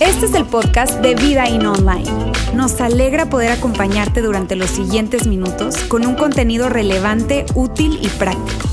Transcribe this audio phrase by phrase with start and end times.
[0.00, 2.32] Este es el podcast de Vida In Online.
[2.54, 8.68] Nos alegra poder acompañarte durante los siguientes minutos con un contenido relevante, útil y práctico.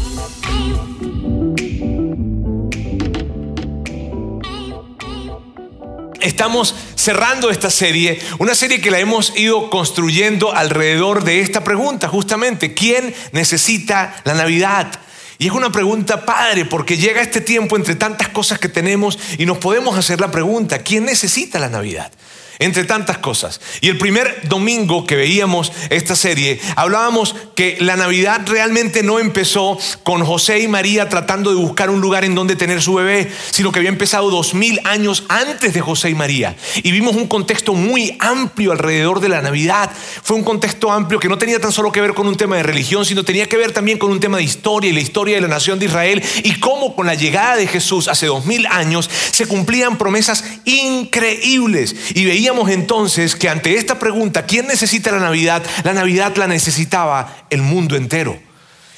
[6.22, 12.08] Estamos cerrando esta serie, una serie que la hemos ido construyendo alrededor de esta pregunta,
[12.08, 14.92] justamente, ¿quién necesita la Navidad?
[15.40, 19.46] Y es una pregunta padre porque llega este tiempo entre tantas cosas que tenemos y
[19.46, 22.12] nos podemos hacer la pregunta, ¿quién necesita la Navidad?
[22.60, 23.62] Entre tantas cosas.
[23.82, 29.78] Y el primer domingo que veíamos esta serie, hablábamos que la Navidad realmente no empezó
[30.04, 33.72] con José y María tratando de buscar un lugar en donde tener su bebé, sino
[33.72, 36.56] que había empezado dos mil años antes de José y María.
[36.84, 39.92] Y vimos un contexto muy amplio alrededor de la Navidad.
[40.24, 42.64] Fue un contexto amplio que no tenía tan solo que ver con un tema de
[42.64, 45.42] religión, sino tenía que ver también con un tema de historia y la historia de
[45.42, 49.10] la nación de Israel y cómo con la llegada de Jesús hace dos mil años
[49.32, 51.96] se cumplían promesas increíbles.
[52.14, 55.64] Y veíamos entonces que ante esta pregunta, ¿quién necesita la Navidad?
[55.84, 58.40] La Navidad la necesitaba el mundo entero.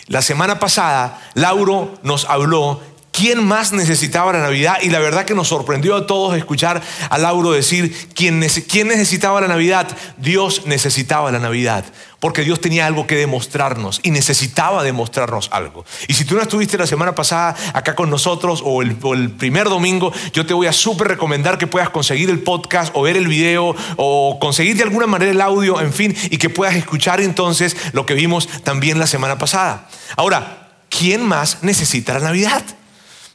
[0.07, 2.81] La semana pasada, Lauro nos habló
[3.19, 4.77] ¿Quién más necesitaba la Navidad?
[4.81, 9.49] Y la verdad que nos sorprendió a todos escuchar a Lauro decir, ¿quién, necesitaba la
[9.49, 9.89] Navidad?
[10.15, 11.83] Dios necesitaba la Navidad,
[12.21, 15.83] porque Dios tenía algo que demostrarnos y necesitaba demostrarnos algo.
[16.07, 18.95] Y si tú no estuviste la semana pasada acá con nosotros o el,
[19.31, 23.17] primer domingo, yo te voy a súper recomendar que puedas conseguir el podcast o ver
[23.17, 27.19] el video o conseguir de alguna manera el audio, en fin, y que puedas escuchar
[27.19, 29.89] entonces lo que vimos también la semana pasada.
[30.15, 32.63] Ahora, ¿quién más necesita la Navidad?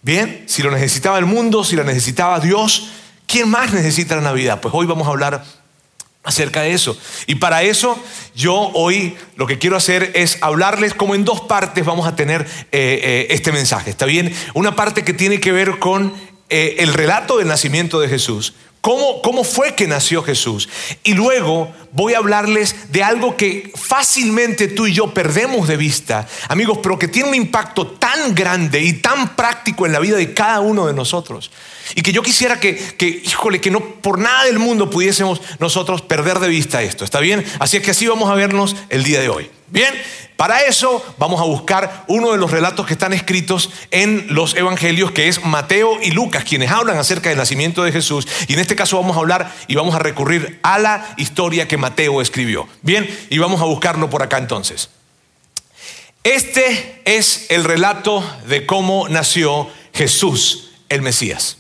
[0.05, 2.91] Bien, si lo necesitaba el mundo, si la necesitaba Dios,
[3.27, 4.61] ¿quién más necesita la Navidad?
[4.61, 5.43] Pues hoy vamos a hablar
[6.23, 6.95] acerca de eso.
[7.27, 7.99] Y para eso
[8.35, 12.43] yo hoy lo que quiero hacer es hablarles como en dos partes vamos a tener
[12.43, 13.89] eh, eh, este mensaje.
[13.89, 14.31] ¿Está bien?
[14.53, 16.13] Una parte que tiene que ver con
[16.51, 18.53] eh, el relato del nacimiento de Jesús.
[18.85, 20.69] ¿Cómo, ¿Cómo fue que nació Jesús?
[21.05, 26.29] Y luego voy a hablarles de algo que fácilmente tú y yo perdemos de vista,
[26.49, 30.35] amigos, pero que tiene un impacto tan grande y tan práctico en la vida de
[30.35, 31.51] cada uno de nosotros.
[31.95, 36.03] Y que yo quisiera que, que, híjole, que no por nada del mundo pudiésemos nosotros
[36.03, 37.07] perder de vista esto.
[37.07, 37.43] ¿Está bien?
[37.61, 39.51] Así es que así vamos a vernos el día de hoy.
[39.75, 39.93] Bien,
[40.37, 45.11] para eso vamos a buscar uno de los relatos que están escritos en los evangelios,
[45.11, 48.29] que es Mateo y Lucas, quienes hablan acerca del nacimiento de Jesús.
[48.47, 51.77] Y en este caso vamos a hablar y vamos a recurrir a la historia que
[51.77, 52.69] Mateo escribió.
[52.83, 54.91] Bien, y vamos a buscarlo por acá entonces.
[56.23, 61.59] Este es el relato de cómo nació Jesús, el Mesías.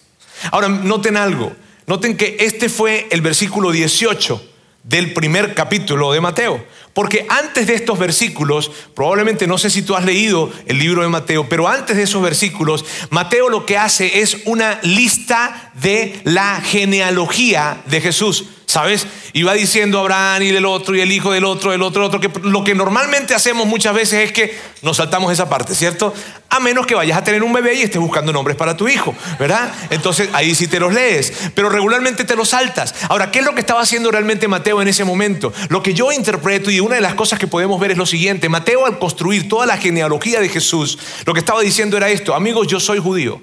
[0.52, 1.52] Ahora, noten algo.
[1.88, 4.50] Noten que este fue el versículo 18
[4.84, 6.64] del primer capítulo de Mateo.
[6.94, 11.08] Porque antes de estos versículos, probablemente no sé si tú has leído el libro de
[11.08, 16.60] Mateo, pero antes de esos versículos, Mateo lo que hace es una lista de la
[16.60, 18.46] genealogía de Jesús.
[18.66, 19.06] ¿Sabes?
[19.34, 22.08] Y va diciendo Abraham y del otro y el hijo del otro, del otro, del
[22.08, 26.14] otro, que lo que normalmente hacemos muchas veces es que nos saltamos esa parte, ¿cierto?
[26.48, 29.14] A menos que vayas a tener un bebé y estés buscando nombres para tu hijo,
[29.38, 29.72] ¿verdad?
[29.90, 32.94] Entonces ahí sí te los lees, pero regularmente te los saltas.
[33.08, 35.52] Ahora, ¿qué es lo que estaba haciendo realmente Mateo en ese momento?
[35.68, 38.48] Lo que yo interpreto y una de las cosas que podemos ver es lo siguiente,
[38.48, 42.66] Mateo al construir toda la genealogía de Jesús, lo que estaba diciendo era esto, amigos,
[42.66, 43.40] yo soy judío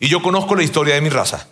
[0.00, 1.48] y yo conozco la historia de mi raza,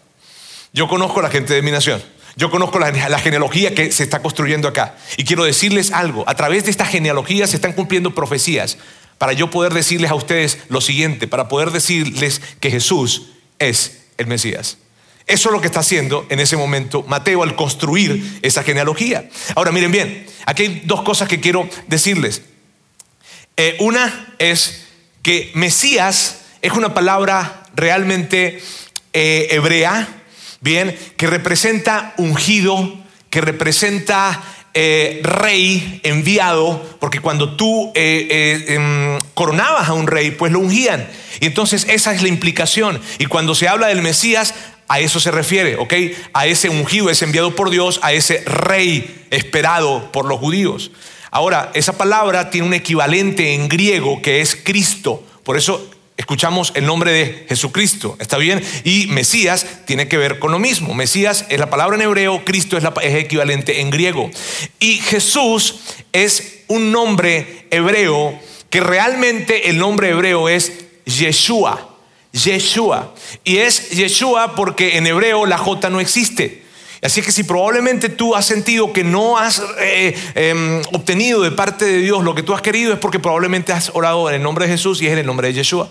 [0.72, 2.02] yo conozco la gente de mi nación.
[2.34, 4.96] Yo conozco la, genealogía que se está construyendo acá.
[5.18, 6.24] Y quiero decirles algo.
[6.26, 8.78] A través de esta genealogía se están cumpliendo profecías
[9.18, 14.28] para yo poder decirles a ustedes lo siguiente, para poder decirles que Jesús es el
[14.28, 14.78] Mesías.
[15.26, 19.28] Eso es lo que está haciendo en ese momento Mateo al construir esa genealogía.
[19.54, 22.42] Ahora miren bien, aquí hay dos cosas que quiero decirles.
[23.56, 24.88] Eh, una es
[25.22, 28.62] que Mesías es una palabra realmente
[29.12, 30.22] eh, hebrea
[30.60, 32.98] bien, que representa ungido,
[33.30, 34.42] que representa
[34.74, 41.06] eh, rey enviado, porque cuando tú em, coronabas a un rey, pues lo ungían.
[41.40, 43.00] Y entonces esa es la implicación.
[43.18, 44.54] Y cuando se habla del Mesías,
[44.92, 45.94] a eso se refiere, ¿ok?
[46.34, 50.90] A ese ungido, ese enviado por Dios, a ese rey esperado por los judíos.
[51.30, 55.24] Ahora, esa palabra tiene un equivalente en griego que es Cristo.
[55.44, 58.62] Por eso escuchamos el nombre de Jesucristo, ¿está bien?
[58.84, 60.92] Y Mesías tiene que ver con lo mismo.
[60.92, 64.30] Mesías es la palabra en hebreo, Cristo es, la, es equivalente en griego.
[64.78, 65.80] Y Jesús
[66.12, 70.70] es un nombre hebreo que realmente el nombre hebreo es
[71.06, 71.91] Yeshua.
[72.32, 73.14] Yeshua.
[73.44, 76.62] Y es Yeshua porque en hebreo la J no existe.
[77.02, 81.84] Así que si probablemente tú has sentido que no has eh, em, obtenido de parte
[81.84, 84.66] de Dios lo que tú has querido, es porque probablemente has orado en el nombre
[84.66, 85.90] de Jesús y es en el nombre de Yeshua.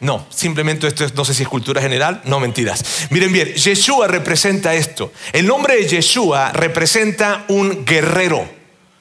[0.00, 3.08] No, simplemente esto es, no sé si es cultura general, no mentiras.
[3.10, 5.12] Miren bien, Yeshua representa esto.
[5.32, 8.46] El nombre de Yeshua representa un guerrero,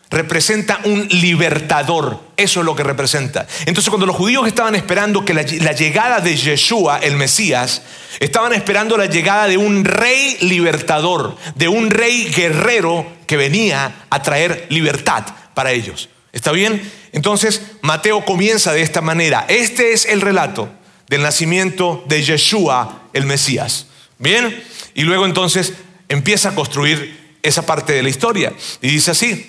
[0.10, 2.20] representa un libertador.
[2.36, 3.48] Eso es lo que representa.
[3.66, 7.84] Entonces cuando los judíos estaban esperando que la, la llegada de Yeshua, el Mesías,
[8.20, 14.22] estaban esperando la llegada de un rey libertador, de un rey guerrero que venía a
[14.22, 16.10] traer libertad para ellos.
[16.32, 16.82] ¿Está bien?
[17.12, 19.46] Entonces Mateo comienza de esta manera.
[19.48, 20.70] Este es el relato
[21.08, 23.88] del nacimiento de Yeshua, el Mesías.
[24.18, 24.64] Bien,
[24.94, 25.74] y luego entonces
[26.08, 28.54] empieza a construir esa parte de la historia.
[28.82, 29.49] Y dice así,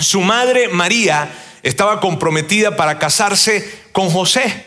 [0.00, 1.30] su madre María
[1.62, 4.64] estaba comprometida para casarse con José,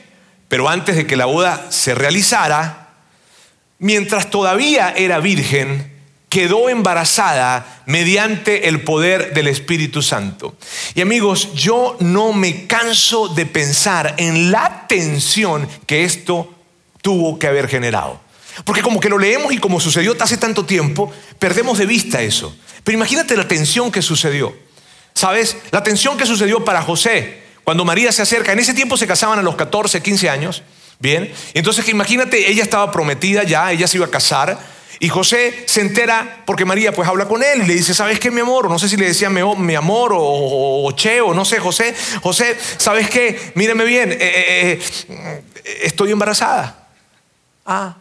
[0.47, 2.89] pero antes de que la boda se realizara,
[3.79, 5.91] mientras todavía era virgen,
[6.29, 10.55] quedó embarazada mediante el poder del Espíritu Santo.
[10.95, 16.51] Y amigos, yo no me canso de pensar en la tensión que esto
[17.03, 18.19] tuvo que haber generado.
[18.65, 22.55] Porque como que lo leemos y como sucedió hace tanto tiempo, perdemos de vista eso.
[22.83, 24.55] Pero imagínate la tensión que sucedió.
[25.13, 25.57] ¿Sabes?
[25.71, 28.51] La tensión que sucedió para José cuando María se acerca.
[28.51, 30.63] En ese tiempo se casaban a los 14, 15 años.
[30.99, 31.33] Bien.
[31.53, 34.57] Entonces imagínate, ella estaba prometida ya, ella se iba a casar.
[34.99, 38.31] Y José se entera porque María pues habla con él y le dice, ¿sabes qué,
[38.31, 38.69] mi amor?
[38.69, 41.93] No sé si le decía mi, amor o, che o no sé, José.
[42.21, 43.51] José, ¿sabes qué?
[43.55, 46.87] Míreme bien, eh, eh, eh, estoy embarazada.
[47.65, 47.97] Ah,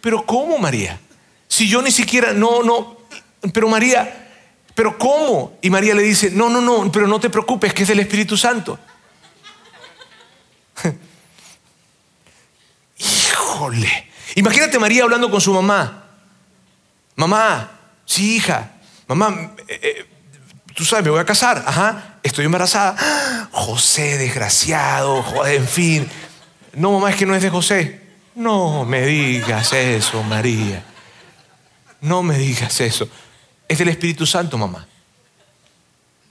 [0.00, 0.98] pero ¿cómo, María?
[1.46, 2.96] Si yo ni siquiera, no, no,
[3.52, 4.23] pero María,
[4.74, 5.56] pero ¿cómo?
[5.62, 8.36] Y María le dice, no, no, no, pero no te preocupes, que es del Espíritu
[8.36, 8.78] Santo.
[12.98, 14.10] Híjole.
[14.34, 16.04] Imagínate María hablando con su mamá.
[17.14, 17.70] Mamá,
[18.04, 18.72] sí, hija.
[19.06, 20.06] Mamá, eh, eh,
[20.74, 21.62] tú sabes, me voy a casar.
[21.64, 23.48] Ajá, estoy embarazada.
[23.52, 26.08] José, desgraciado, en fin.
[26.72, 28.00] No, mamá, es que no es de José.
[28.34, 30.84] No me digas eso, María.
[32.00, 33.08] No me digas eso.
[33.68, 34.86] Es del Espíritu Santo, mamá.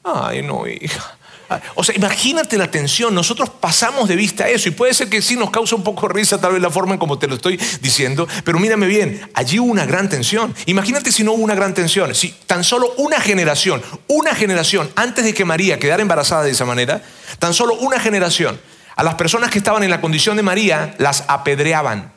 [0.03, 1.17] Ay, no, hija.
[1.49, 5.21] Ah, o sea, imagínate la tensión, nosotros pasamos de vista eso y puede ser que
[5.21, 7.57] sí nos causa un poco risa tal vez la forma en como te lo estoy
[7.81, 10.55] diciendo, pero mírame bien, allí hubo una gran tensión.
[10.67, 15.25] Imagínate si no hubo una gran tensión, si tan solo una generación, una generación antes
[15.25, 17.03] de que María quedara embarazada de esa manera,
[17.39, 18.59] tan solo una generación,
[18.95, 22.11] a las personas que estaban en la condición de María las apedreaban.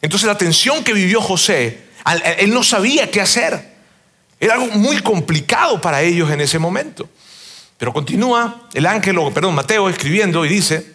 [0.00, 1.87] Entonces la tensión que vivió José,
[2.38, 3.76] él no sabía qué hacer.
[4.40, 7.08] Era algo muy complicado para ellos en ese momento.
[7.76, 10.94] Pero continúa el ángel, perdón, Mateo escribiendo y dice,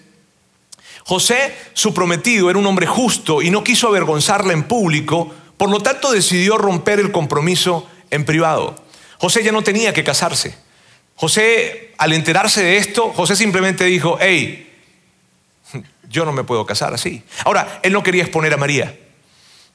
[1.05, 5.79] José, su prometido, era un hombre justo y no quiso avergonzarla en público, por lo
[5.81, 8.75] tanto decidió romper el compromiso en privado.
[9.17, 10.55] José ya no tenía que casarse.
[11.15, 14.69] José, al enterarse de esto, José simplemente dijo, hey,
[16.09, 17.23] yo no me puedo casar así.
[17.45, 18.97] Ahora, él no quería exponer a María,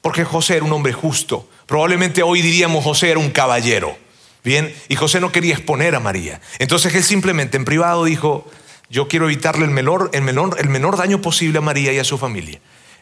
[0.01, 1.47] porque José era un hombre justo.
[1.65, 3.97] Probablemente hoy diríamos José era un caballero.
[4.43, 6.39] Bien, y José no quería exponer a María.
[6.59, 8.49] Entonces él simplemente en privado dijo,
[8.89, 12.03] yo quiero evitarle el menor, el menor, el menor daño posible a María y a
[12.03, 12.59] su familia.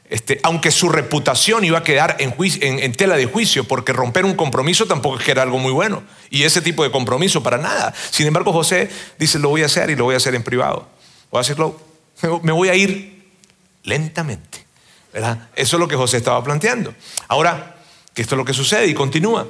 [0.10, 4.36] Este, aunque su reputación iba a quedar en, en, tela de juicio, porque romper un
[4.36, 6.04] compromiso tampoco es que era algo muy bueno.
[6.30, 7.94] Y ese tipo de compromiso para nada.
[8.10, 8.90] Sin embargo, José
[9.20, 10.88] dice, lo voy a hacer y lo voy a hacer en privado.
[11.30, 11.80] Voy a hacerlo,
[12.42, 13.25] me voy a ir
[13.84, 14.66] lentamente.
[15.14, 16.94] Eso es lo que José estaba planteando.
[17.28, 17.76] Ahora,
[18.14, 19.48] que esto es lo que sucede y continúa.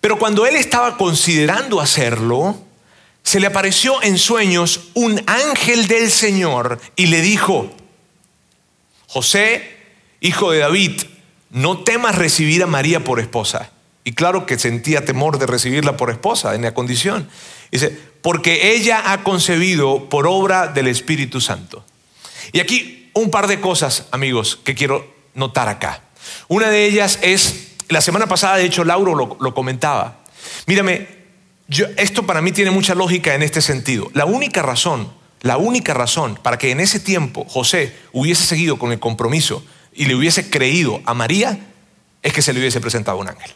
[0.00, 2.58] Pero cuando él estaba considerando hacerlo,
[3.22, 7.70] se le apareció en sueños un ángel del Señor y le dijo,
[9.06, 9.76] José,
[10.20, 11.02] hijo de David,
[11.50, 13.70] no temas recibir a María por esposa.
[14.04, 17.28] Y claro que sentía temor de recibirla por esposa en la condición.
[17.70, 21.84] Dice, porque ella ha concebido por obra del Espíritu Santo.
[22.52, 26.02] Y aquí un par de cosas, amigos, que quiero notar acá.
[26.48, 30.20] Una de ellas es, la semana pasada, de hecho, Lauro lo, comentaba.
[30.66, 31.08] Mírame,
[31.96, 34.10] esto para mí tiene mucha lógica en este sentido.
[34.14, 38.92] La única razón, la única razón para que en ese tiempo José hubiese seguido con
[38.92, 41.58] el compromiso y le hubiese creído a María
[42.22, 43.50] es que se le hubiese presentado un ángel.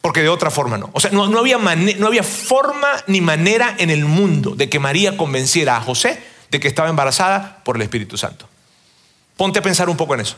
[0.00, 0.90] Porque de otra forma no.
[0.92, 5.16] O sea, no, había no había forma ni manera en el mundo de que María
[5.16, 8.48] convenciera a José de que estaba embarazada por el Espíritu Santo.
[9.36, 10.36] Ponte a pensar un poco en eso.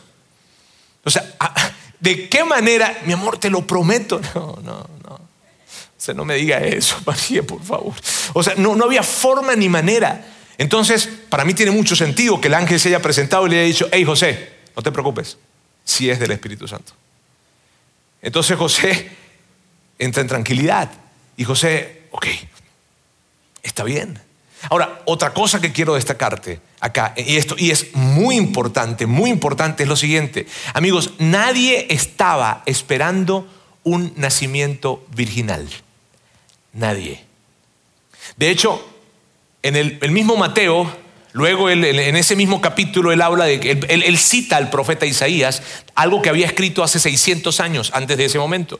[1.04, 1.54] O sea, ah,
[2.00, 4.20] ¿de qué manera, mi amor, te lo prometo?
[4.34, 5.14] No, no, no.
[5.14, 7.94] O sea, no me diga eso, María, por favor.
[8.32, 10.24] O sea, no, no había forma ni manera.
[10.58, 13.66] Entonces, para mí tiene mucho sentido que el ángel se haya presentado y le haya
[13.66, 15.38] dicho, hey José, no te preocupes,
[15.84, 16.92] si es del Espíritu Santo.
[18.22, 19.10] Entonces José
[19.98, 20.90] entra en tranquilidad
[21.36, 22.26] y José, ok,
[23.62, 24.20] está bien.
[24.70, 29.84] Ahora, otra cosa que quiero destacarte acá, y esto y es muy importante, muy importante,
[29.84, 30.46] es lo siguiente.
[30.74, 33.46] Amigos, nadie estaba esperando
[33.84, 35.66] un nacimiento virginal.
[36.72, 37.24] Nadie.
[38.36, 38.84] De hecho,
[39.62, 40.90] en el, mismo Mateo,
[41.32, 45.62] luego en ese mismo capítulo, él habla de que él, cita al profeta Isaías,
[45.94, 48.78] algo que había escrito hace 600 años antes de ese momento.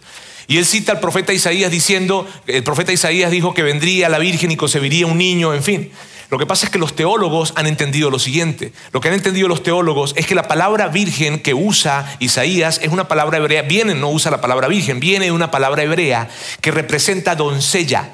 [0.48, 4.50] Y él cita al profeta Isaías diciendo, el profeta Isaías dijo que vendría la Virgen
[4.50, 5.92] y concebiría un niño, en fin.
[6.30, 8.72] Lo que pasa es que los teólogos han entendido lo siguiente.
[8.92, 12.90] Lo que han entendido los teólogos es que la palabra virgen que usa Isaías es
[12.90, 13.62] una palabra hebrea.
[13.62, 16.28] Viene, no usa la palabra virgen, viene de una palabra hebrea
[16.60, 18.10] que representa doncella,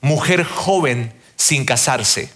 [0.00, 2.30] mujer joven sin casarse.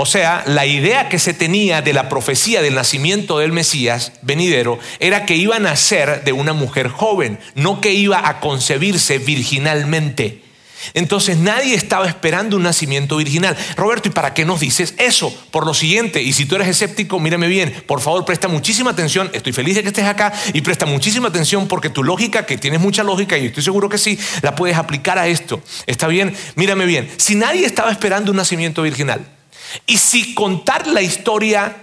[0.00, 4.78] O sea, la idea que se tenía de la profecía del nacimiento del Mesías venidero
[5.00, 10.44] era que iba a nacer de una mujer joven, no que iba a concebirse virginalmente.
[10.94, 13.56] Entonces nadie estaba esperando un nacimiento virginal.
[13.76, 15.36] Roberto, ¿y para qué nos dices eso?
[15.50, 19.28] Por lo siguiente, y si tú eres escéptico, mírame bien, por favor presta muchísima atención,
[19.32, 22.78] estoy feliz de que estés acá y presta muchísima atención porque tu lógica, que tienes
[22.78, 25.60] mucha lógica y estoy seguro que sí, la puedes aplicar a esto.
[25.86, 26.36] ¿Está bien?
[26.54, 29.37] Mírame bien, si nadie estaba esperando un nacimiento virginal,
[29.86, 31.76] y si contar la historia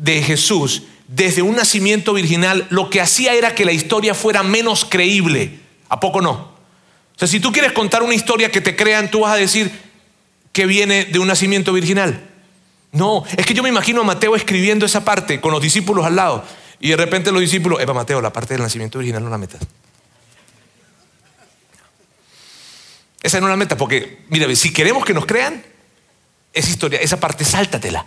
[0.00, 4.84] de Jesús desde un nacimiento virginal, lo que hacía era que la historia fuera menos
[4.84, 5.60] creíble.
[5.88, 6.32] ¿A poco no?
[6.32, 9.70] O sea, si tú quieres contar una historia que te crean, tú vas a decir
[10.52, 12.30] que viene de un nacimiento virginal.
[12.92, 16.16] No, es que yo me imagino a Mateo escribiendo esa parte con los discípulos al
[16.16, 16.44] lado.
[16.80, 19.60] Y de repente los discípulos, Eva Mateo, la parte del nacimiento virginal no la metas.
[23.22, 25.64] Esa no la meta, porque, mira, si queremos que nos crean,
[26.54, 28.06] esa historia, esa parte, sáltatela.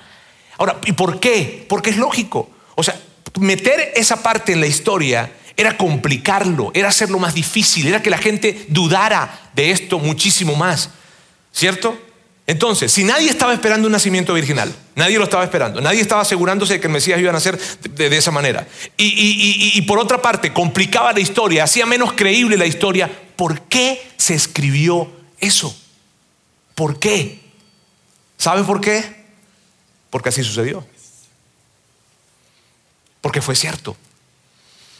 [0.57, 1.65] Ahora, ¿y por qué?
[1.67, 2.49] Porque es lógico.
[2.75, 2.99] O sea,
[3.39, 8.17] meter esa parte en la historia era complicarlo, era hacerlo más difícil, era que la
[8.17, 10.89] gente dudara de esto muchísimo más.
[11.51, 11.99] ¿Cierto?
[12.45, 16.73] Entonces, si nadie estaba esperando un nacimiento virginal, nadie lo estaba esperando, nadie estaba asegurándose
[16.73, 20.53] de que el Mesías iba a nacer de, esa manera, y, y por otra parte,
[20.53, 25.75] complicaba la historia, hacía menos creíble la historia, ¿por qué se escribió eso?
[26.73, 27.46] ¿Por qué?
[28.37, 29.03] ¿Sabe por qué?
[30.09, 30.85] Porque así sucedió.
[33.21, 33.97] Porque fue cierto.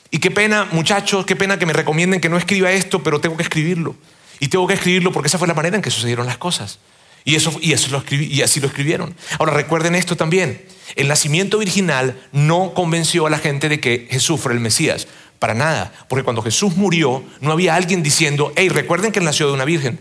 [0.09, 3.37] Y qué pena, muchachos, qué pena que me recomienden que no escriba esto, pero tengo
[3.37, 3.95] que escribirlo.
[4.39, 6.79] Y tengo que escribirlo porque esa fue la manera en que sucedieron las cosas.
[7.25, 9.13] Y, eso, y, eso lo y así lo escribieron.
[9.37, 10.65] Ahora recuerden esto también.
[10.95, 15.07] El nacimiento virginal no convenció a la gente de que Jesús fuera el Mesías.
[15.39, 15.91] Para nada.
[16.07, 19.65] Porque cuando Jesús murió, no había alguien diciendo, hey, recuerden que él nació de una
[19.65, 19.99] virgen.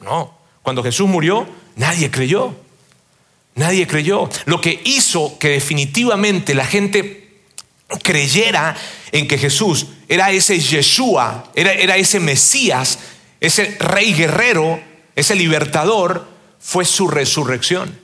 [0.00, 0.36] No.
[0.62, 1.46] Cuando Jesús murió,
[1.76, 2.54] nadie creyó.
[3.54, 4.28] Nadie creyó.
[4.46, 7.28] Lo que hizo que definitivamente la gente
[8.02, 8.76] creyera
[9.12, 12.98] en que Jesús era ese Yeshua, era, era ese Mesías,
[13.40, 14.80] ese rey guerrero,
[15.16, 16.28] ese libertador,
[16.60, 17.98] fue su resurrección.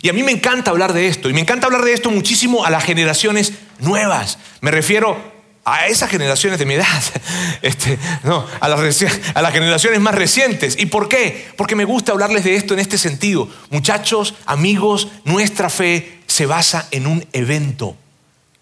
[0.00, 2.64] Y a mí me encanta hablar de esto, y me encanta hablar de esto muchísimo
[2.64, 4.38] a las generaciones nuevas.
[4.60, 5.31] Me refiero
[5.64, 7.02] a esas generaciones de mi edad,
[7.62, 9.04] este, no, a las,
[9.34, 10.76] a las generaciones más recientes.
[10.78, 11.48] ¿Y por qué?
[11.56, 13.48] Porque me gusta hablarles de esto en este sentido.
[13.70, 17.96] Muchachos, amigos, nuestra fe se basa en un evento,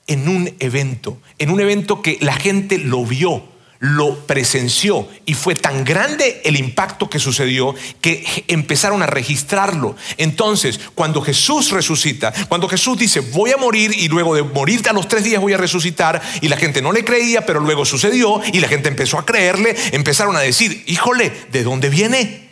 [0.06, 3.44] en un evento, en un evento que la gente lo vio,
[3.80, 9.96] lo presenció y fue tan grande el impacto que sucedió que empezaron a registrarlo.
[10.18, 14.92] Entonces, cuando Jesús resucita, cuando Jesús dice, voy a morir y luego de morir a
[14.92, 18.42] los tres días voy a resucitar, y la gente no le creía, pero luego sucedió
[18.52, 22.50] y la gente empezó a creerle, empezaron a decir, híjole, ¿de dónde viene?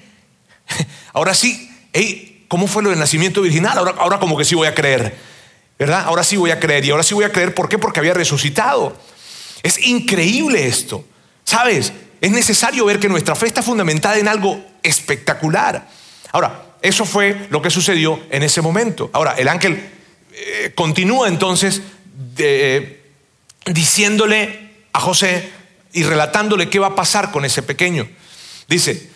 [1.13, 1.71] Ahora sí,
[2.49, 3.77] ¿cómo fue lo del nacimiento virginal?
[3.77, 5.15] Ahora, ahora como que sí voy a creer,
[5.79, 6.05] ¿verdad?
[6.07, 6.87] Ahora sí voy a creer.
[6.87, 7.77] Y ahora sí voy a creer, ¿por qué?
[7.77, 8.97] Porque había resucitado.
[9.63, 11.05] Es increíble esto.
[11.49, 11.95] ¿Sabes?
[12.21, 15.88] Es necesario ver que nuestra fe está fundamentada en algo espectacular.
[16.31, 19.09] Ahora, eso fue lo que sucedió en ese momento.
[19.14, 19.83] Ahora, el ángel
[20.31, 21.81] eh, continúa entonces
[23.64, 25.49] diciéndole a José
[25.95, 28.07] y relatándole qué va a pasar con ese pequeño.
[28.69, 29.09] Dice,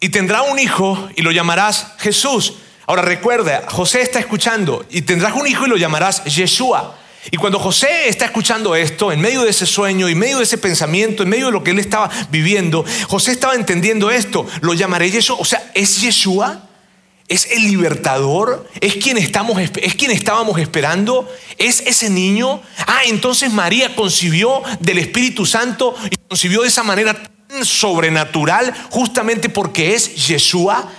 [0.00, 2.54] y tendrá un hijo y lo llamarás Jesús.
[2.84, 6.97] Ahora recuerda, José está escuchando, y tendrás un hijo y lo llamarás Yeshua
[7.30, 10.56] y cuando José está escuchando esto, en medio de ese sueño, en medio de ese
[10.56, 14.46] pensamiento, en medio de lo que él estaba viviendo, José estaba entendiendo esto.
[14.60, 15.36] Lo llamaré Yeshua.
[15.38, 16.68] O sea, ¿es Yeshua?
[17.26, 18.66] ¿Es el libertador?
[18.80, 21.30] ¿Es quien, estamos, ¿Es quien estábamos esperando?
[21.58, 22.62] ¿Es ese niño?
[22.86, 29.50] Ah, entonces María concibió del Espíritu Santo y concibió de esa manera tan sobrenatural justamente
[29.50, 30.90] porque es Yeshua.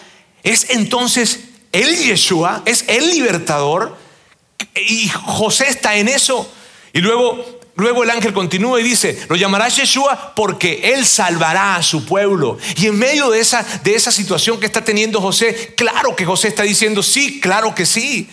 [0.43, 1.39] ¿Es entonces
[1.71, 2.61] el Yeshua?
[2.65, 3.97] ¿Es el libertador?
[4.75, 6.51] Y José está en eso.
[6.93, 11.81] Y luego Luego el ángel continúa y dice, lo llamará Yeshua porque él salvará a
[11.81, 12.57] su pueblo.
[12.75, 16.49] Y en medio de esa, de esa situación que está teniendo José, claro que José
[16.49, 18.29] está diciendo, sí, claro que sí.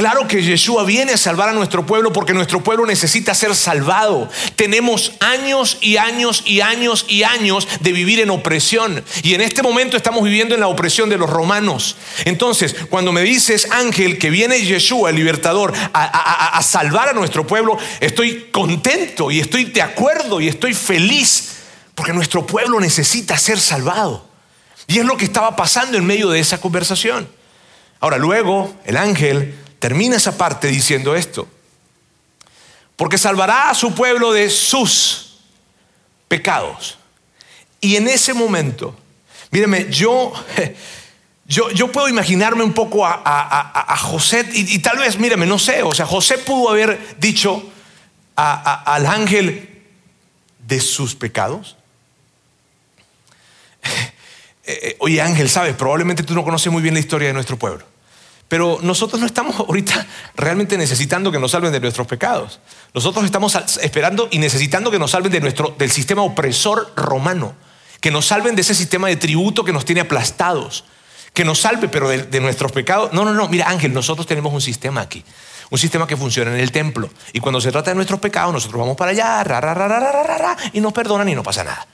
[0.00, 4.30] Claro que Yeshua viene a salvar a nuestro pueblo porque nuestro pueblo necesita ser salvado.
[4.56, 9.04] Tenemos años y años y años y años de vivir en opresión.
[9.22, 11.96] Y en este momento estamos viviendo en la opresión de los romanos.
[12.24, 17.46] Entonces, cuando me dices, ángel, que viene Yeshua, el libertador, a, a salvar a nuestro
[17.46, 21.56] pueblo, estoy contento y estoy de acuerdo y estoy feliz
[21.94, 24.24] porque nuestro pueblo necesita ser salvado.
[24.86, 27.28] Y es lo que estaba pasando en medio de esa conversación.
[28.00, 31.48] Ahora, luego, el ángel termina esa parte diciendo esto.
[32.94, 35.40] Porque salvará a su pueblo de sus
[36.28, 36.98] pecados.
[37.80, 38.94] Y en ese momento,
[39.50, 40.32] míreme, yo,
[41.46, 45.92] yo, yo puedo imaginarme un poco a, José, y, tal vez, míreme, no sé, o
[45.92, 47.62] sea, José pudo haber dicho
[48.36, 49.82] al ángel
[50.66, 51.76] de sus pecados.
[54.62, 57.56] Eh, eh, oye Ángel, sabes, probablemente tú no conoces muy bien la historia de nuestro
[57.56, 57.84] pueblo.
[58.50, 60.04] Pero nosotros no estamos ahorita
[60.34, 62.58] realmente necesitando que nos salven de nuestros pecados.
[62.92, 67.54] Nosotros estamos esperando y necesitando que nos salven del sistema opresor romano,
[68.00, 70.84] que nos salven de ese sistema de tributo que nos tiene aplastados,
[71.32, 73.12] que nos salve, pero de, nuestros pecados.
[73.12, 75.24] No, no, no, mira Ángel, nosotros tenemos un sistema aquí,
[75.70, 77.08] un sistema que funciona en el templo.
[77.32, 79.44] Y cuando se trata de nuestros pecados, nosotros vamos para allá,
[80.72, 81.86] y nos perdonan y no pasa nada.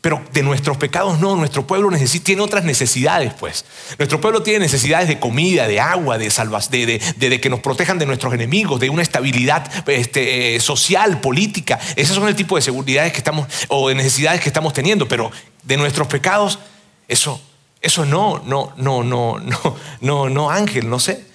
[0.00, 3.66] Pero de nuestros pecados no, nuestro pueblo necesita, tiene otras necesidades, pues.
[3.98, 8.06] Nuestro pueblo tiene necesidades de comida, de agua, de, salvas, de, que nos protejan de
[8.06, 11.78] nuestros enemigos, de una estabilidad este, eh, social, política.
[11.96, 15.06] Esas son el tipo de seguridades que estamos, o de necesidades que estamos teniendo.
[15.06, 15.30] Pero
[15.64, 16.58] de nuestros pecados,
[17.06, 17.38] eso,
[17.82, 21.26] eso no, no, no, no, no, no, no, Ángel, no sé.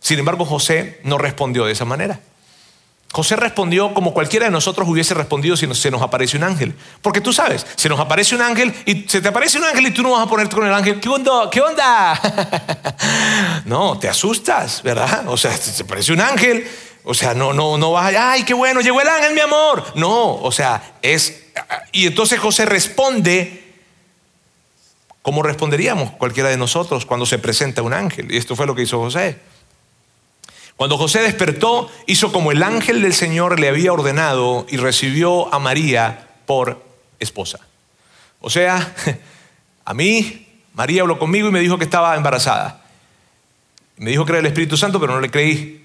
[0.00, 2.20] Sin embargo, José no respondió de esa manera.
[3.10, 6.74] José respondió como cualquiera de nosotros hubiese respondido si se nos aparece un ángel.
[7.00, 9.90] Porque tú sabes, se nos aparece un ángel y se te aparece un ángel y
[9.92, 11.00] tú no vas a ponerte con el ángel.
[11.00, 11.48] ¿Qué onda?
[11.50, 12.20] ¿Qué onda?
[13.64, 15.24] no, te asustas, ¿verdad?
[15.26, 16.68] O sea, si te aparece un ángel,
[17.04, 19.84] o sea, no, no, no vas a, ay, qué bueno, llegó el ángel, mi amor.
[19.94, 21.44] No, o sea, es...
[21.92, 23.64] Y entonces José responde
[25.22, 28.32] como responderíamos cualquiera de nosotros cuando se presenta un ángel.
[28.32, 29.38] Y esto fue lo que hizo José.
[30.78, 35.58] Cuando José despertó, hizo como el ángel del Señor le había ordenado y recibió a
[35.58, 36.80] María por
[37.18, 37.58] esposa.
[38.40, 38.94] O sea,
[39.84, 42.84] a mí, María habló conmigo y me dijo que estaba embarazada.
[43.96, 45.84] Me dijo que era el Espíritu Santo, pero no le creí.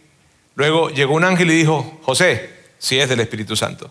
[0.53, 3.89] Luego llegó un ángel y dijo, José, si es del Espíritu Santo.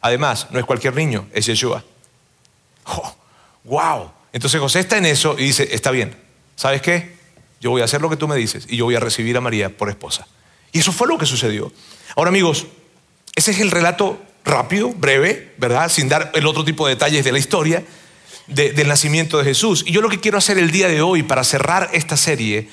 [0.00, 1.82] Además, no es cualquier niño, es Yeshua.
[3.64, 4.12] ¡Wow!
[4.32, 6.16] Entonces José está en eso y dice, está bien,
[6.54, 7.16] ¿sabes qué?
[7.60, 9.40] Yo voy a hacer lo que tú me dices y yo voy a recibir a
[9.40, 10.28] María por esposa.
[10.76, 11.72] Y eso fue lo que sucedió.
[12.16, 12.66] Ahora amigos,
[13.34, 15.90] ese es el relato rápido, breve, ¿verdad?
[15.90, 17.82] Sin dar el otro tipo de detalles de la historia
[18.46, 19.84] del nacimiento de Jesús.
[19.86, 22.68] Y yo lo que quiero hacer el día de hoy para cerrar esta serie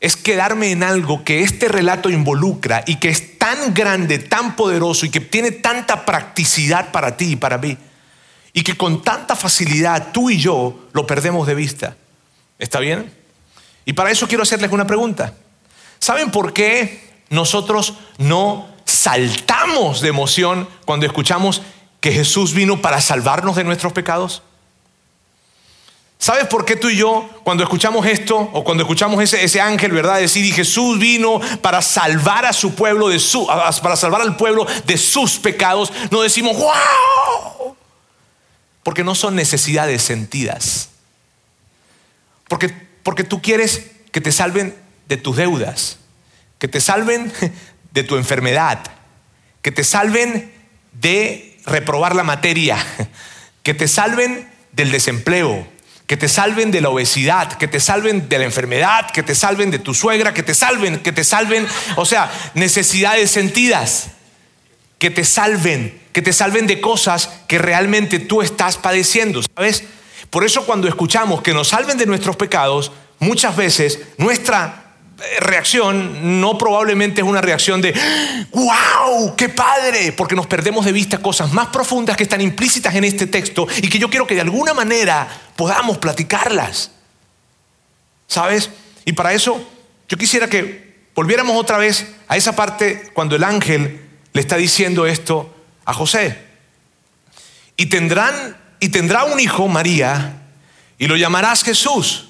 [0.00, 5.06] es quedarme en algo que este relato involucra y que es tan grande, tan poderoso
[5.06, 7.78] y que tiene tanta practicidad para ti y para mí.
[8.52, 11.96] Y que con tanta facilidad tú y yo lo perdemos de vista.
[12.58, 13.12] ¿Está bien?
[13.84, 15.34] Y para eso quiero hacerles una pregunta.
[16.00, 21.62] ¿Saben por qué nosotros no saltamos de emoción cuando escuchamos
[22.00, 24.42] que Jesús vino para salvarnos de nuestros pecados?
[26.18, 30.18] ¿Sabes por qué tú y yo, cuando escuchamos esto, o cuando escuchamos ese, ángel, ¿verdad?
[30.18, 34.66] Decir, y Jesús vino para salvar a su pueblo, de su, para salvar al pueblo
[34.84, 37.76] de sus pecados, no decimos, wow,
[38.82, 40.88] porque no son necesidades sentidas.
[42.48, 45.98] Porque, porque tú quieres que te salven de tus deudas
[46.58, 47.32] que te salven
[47.92, 48.80] de tu enfermedad,
[49.62, 50.52] que te salven
[50.92, 52.76] de reprobar la materia,
[53.62, 55.66] que te salven del desempleo,
[56.06, 59.70] que te salven de la obesidad, que te salven de la enfermedad, que te salven
[59.70, 61.66] de tu suegra, que te salven, que te salven,
[61.96, 64.08] o sea, necesidades sentidas,
[64.98, 69.84] que te salven, que te salven de cosas que realmente tú estás padeciendo, ¿sabes?
[70.30, 74.87] Por eso cuando escuchamos que nos salven de nuestros pecados, muchas veces nuestra
[75.40, 77.92] reacción no probablemente es una reacción de,
[78.52, 83.04] wow, qué padre, porque nos perdemos de vista cosas más profundas que están implícitas en
[83.04, 86.92] este texto y que yo quiero que de alguna manera podamos platicarlas.
[88.28, 88.70] ¿Sabes?
[89.04, 89.60] Y para eso
[90.08, 94.00] yo quisiera que volviéramos otra vez a esa parte cuando el ángel
[94.32, 95.52] le está diciendo esto
[95.84, 96.46] a José.
[97.76, 100.42] Y tendrán y tendrá un hijo María
[100.96, 102.28] y lo llamarás Jesús.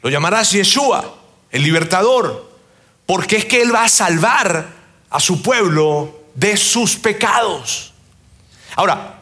[0.00, 1.21] Lo llamarás Yeshua
[1.52, 2.50] el libertador,
[3.06, 4.66] porque es que Él va a salvar
[5.10, 7.92] a su pueblo de sus pecados.
[8.74, 9.20] Ahora,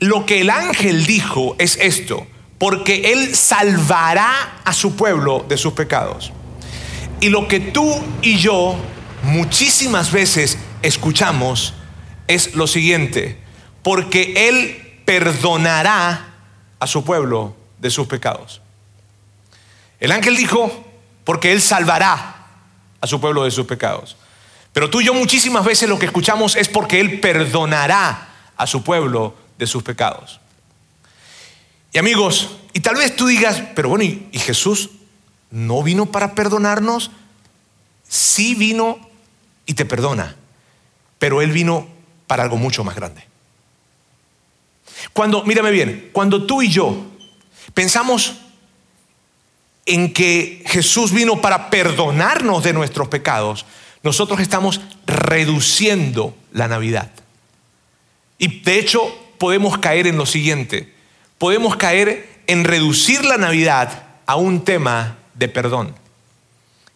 [0.00, 2.26] lo que el ángel dijo es esto,
[2.58, 6.32] porque él salvará a su pueblo de sus pecados.
[7.20, 8.76] Y lo que tú y yo
[9.22, 11.74] muchísimas veces escuchamos
[12.26, 13.38] es lo siguiente,
[13.82, 16.34] porque él perdonará
[16.78, 18.60] a su pueblo de sus pecados.
[20.00, 20.83] El ángel dijo,
[21.24, 22.46] porque él salvará
[23.00, 24.16] a su pueblo de sus pecados.
[24.74, 28.82] Pero tú y yo muchísimas veces lo que escuchamos es porque Él perdonará a su
[28.82, 30.40] pueblo de sus pecados.
[31.92, 34.90] Y amigos, y tal vez tú digas, pero bueno, ¿y, Jesús
[35.52, 37.12] no vino para perdonarnos?
[38.08, 38.98] Sí vino
[39.64, 40.34] y te perdona,
[41.20, 41.86] pero Él vino
[42.26, 43.24] para algo mucho más grande.
[45.12, 46.96] Cuando, mírame bien, cuando tú y yo
[47.74, 48.38] pensamos
[49.86, 53.66] en que Jesús vino para perdonarnos de nuestros pecados,
[54.02, 57.10] nosotros estamos reduciendo la Navidad.
[58.38, 59.00] Y de hecho
[59.38, 60.92] podemos caer en lo siguiente,
[61.38, 65.94] podemos caer en reducir la Navidad a un tema de perdón.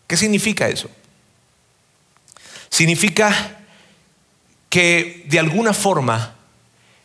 [0.06, 0.90] ¿Qué significa eso?
[2.70, 3.58] Significa
[4.70, 6.34] que de alguna forma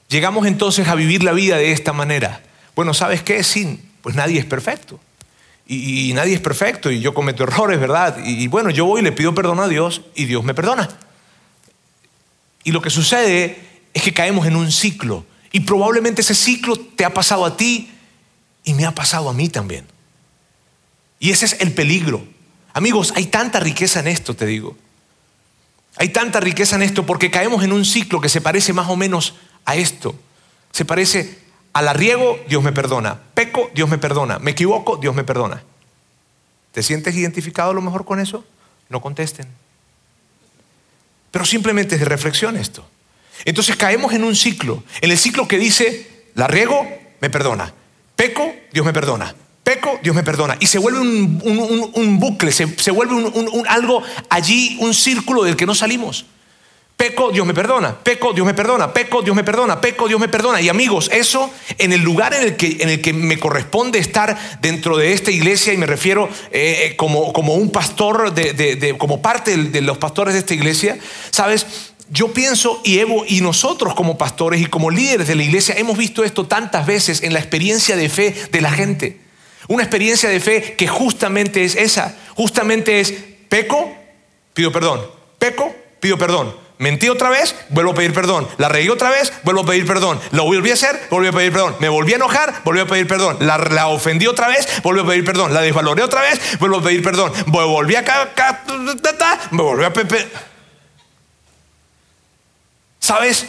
[0.07, 2.41] llegamos entonces a vivir la vida de esta manera.
[2.75, 3.43] Bueno, ¿sabes qué?
[3.43, 4.99] Sí, pues nadie es perfecto
[5.65, 8.17] y, nadie es perfecto y yo cometo errores, ¿verdad?
[8.23, 10.89] Y, bueno, yo voy y le pido perdón a Dios y Dios me perdona.
[12.63, 13.57] Y lo que sucede
[13.93, 17.91] es que caemos en un ciclo y probablemente ese ciclo te ha pasado a ti
[18.63, 19.85] y me ha pasado a mí también.
[21.19, 22.25] Y ese es el peligro.
[22.73, 24.75] Amigos, hay tanta riqueza en esto, te digo.
[25.95, 28.95] Hay tanta riqueza en esto porque caemos en un ciclo que se parece más o
[28.95, 30.15] menos a esto.
[30.71, 31.42] Se parece
[31.73, 33.19] a la riego, Dios me perdona.
[33.33, 34.39] Peco, Dios me perdona.
[34.39, 35.63] Me equivoco, Dios me perdona.
[36.71, 38.45] ¿Te sientes identificado a lo mejor con eso?
[38.89, 39.47] No contesten.
[41.31, 42.85] Pero simplemente es reflexión esto.
[43.45, 46.87] Entonces caemos en un ciclo, en el ciclo que dice, la riego,
[47.19, 47.73] me perdona.
[48.15, 49.35] Peco, Dios me perdona.
[49.63, 50.57] Peco, Dios me perdona.
[50.59, 53.15] Y se vuelve un, bucle, se, se vuelve
[53.67, 56.25] algo allí, un círculo del que no salimos.
[56.95, 57.95] Peco, Dios me perdona.
[58.01, 58.93] Peco, Dios me perdona.
[58.93, 59.81] Peco, Dios me perdona.
[59.81, 60.61] Peco, Dios me perdona.
[60.61, 64.37] Y amigos, eso en el lugar en el que, en el que me corresponde estar
[64.61, 69.21] dentro de esta iglesia, y me refiero eh, eh, como, como un pastor, de, como
[69.21, 70.97] parte de los pastores de esta iglesia,
[71.31, 71.65] ¿sabes?
[72.09, 75.97] Yo pienso y Evo y nosotros como pastores y como líderes de la iglesia hemos
[75.97, 79.19] visto esto tantas veces en la experiencia de fe de la gente.
[79.67, 82.15] Una experiencia de fe que justamente es esa.
[82.35, 83.13] Justamente es
[83.49, 83.91] peco,
[84.53, 85.01] pido perdón.
[85.39, 88.47] Peco, pido perdón Mentí otra vez, vuelvo a pedir perdón.
[88.57, 90.19] La reí otra vez, vuelvo a pedir perdón.
[90.31, 91.75] Lo volví a hacer, volví a pedir perdón.
[91.79, 93.37] Me volví a enojar, volví a pedir perdón.
[93.39, 95.53] La, ofendí otra vez, volví a pedir perdón.
[95.53, 97.31] La desvaloré otra vez, vuelvo a pedir perdón.
[97.47, 98.03] Volví a...
[99.51, 99.93] Me volví a...
[102.99, 103.47] ¿Sabes?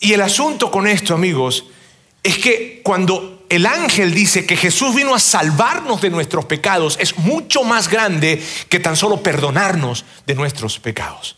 [0.00, 1.64] Y el asunto con esto, amigos,
[2.22, 7.16] es que cuando el ángel dice que Jesús vino a salvarnos de nuestros pecados, es
[7.18, 11.36] mucho más grande que tan solo perdonarnos de nuestros pecados.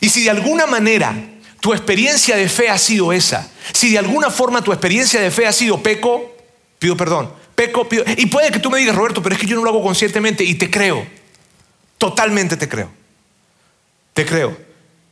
[0.00, 1.14] Y si de alguna manera
[1.60, 5.46] tu experiencia de fe ha sido esa, si de alguna forma tu experiencia de fe
[5.46, 6.34] ha sido peco,
[6.78, 8.04] pido perdón, peco, pido...
[8.16, 10.42] Y puede que tú me digas, Roberto, pero es que yo no lo hago conscientemente
[10.44, 11.06] y te creo,
[11.98, 12.90] totalmente te creo,
[14.14, 14.56] te creo.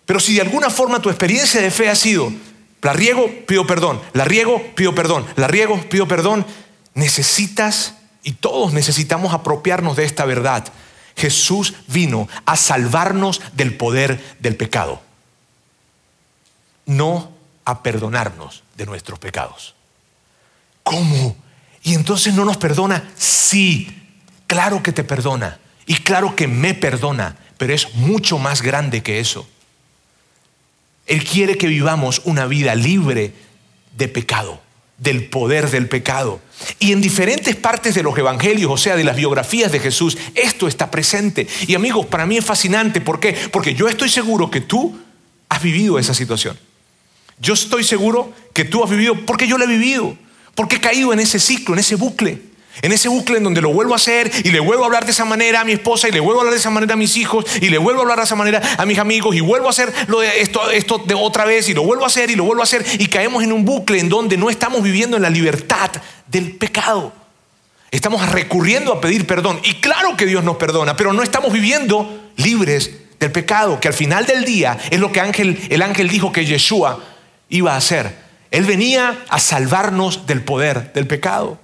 [0.07, 2.33] Pero si de alguna forma tu experiencia de fe ha sido,
[2.81, 6.47] la riego, pido perdón, la riego, pido perdón, la riego, pido perdón,
[6.95, 10.65] necesitas, y todos necesitamos apropiarnos de esta verdad
[11.19, 15.03] Jesús vino a salvarnos del poder del pecado,
[16.87, 17.33] no
[17.65, 19.75] a perdonarnos de nuestros pecados.
[20.85, 21.37] ¿Cómo?
[21.83, 23.11] ¿Y entonces no nos perdona?
[23.17, 24.09] Sí,
[24.47, 29.21] claro que te perdona y claro que me perdona, pero es mucho más grande que
[29.21, 29.47] eso.
[31.07, 33.35] Él quiere que vivamos una vida libre
[33.97, 34.61] de pecado
[34.99, 36.41] del poder del pecado.
[36.81, 40.67] Y en diferentes partes de los evangelios, o sea, de las biografías de Jesús, esto
[40.67, 41.47] está presente.
[41.67, 43.01] Y amigos, para mí es fascinante.
[43.01, 43.37] ¿Por qué?
[43.53, 44.99] Porque yo estoy seguro que tú
[45.49, 46.59] has vivido esa situación.
[47.41, 50.17] Yo estoy seguro que tú has vivido, porque yo lo he vivido,
[50.57, 52.48] porque he caído en ese ciclo, en ese bucle.
[52.83, 55.11] En ese bucle en donde lo vuelvo a hacer y le vuelvo a hablar de
[55.11, 57.17] esa manera a mi esposa y le vuelvo a hablar de esa manera a mis
[57.17, 59.71] hijos y le vuelvo a hablar de esa manera a mis amigos y vuelvo a
[59.71, 62.63] hacer lo de esto, de otra vez y lo vuelvo a hacer y lo vuelvo
[62.63, 65.91] a hacer y caemos en un bucle en donde no estamos viviendo en la libertad
[66.27, 67.13] del pecado.
[67.91, 72.31] Estamos recurriendo a pedir perdón y claro que Dios nos perdona, pero no estamos viviendo
[72.37, 76.33] libres del pecado, que al final del día es lo que ángel, el ángel dijo
[76.33, 77.03] que Yeshua
[77.49, 78.29] iba a hacer.
[78.51, 81.59] Él venía a salvarnos del poder del pecado.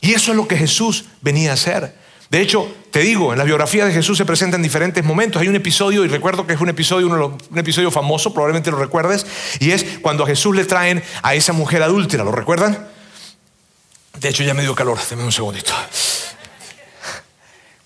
[0.00, 1.94] Y eso es lo que Jesús venía a hacer.
[2.30, 5.40] De hecho, te digo, en la biografía de Jesús se presentan diferentes momentos.
[5.40, 9.26] Hay un episodio, y recuerdo que es un episodio, un episodio famoso, probablemente lo recuerdes,
[9.60, 12.24] y es cuando a Jesús le traen a esa mujer adúltera.
[12.24, 12.86] ¿Lo recuerdan?
[14.20, 15.72] De hecho, ya me dio calor, déme un segundito.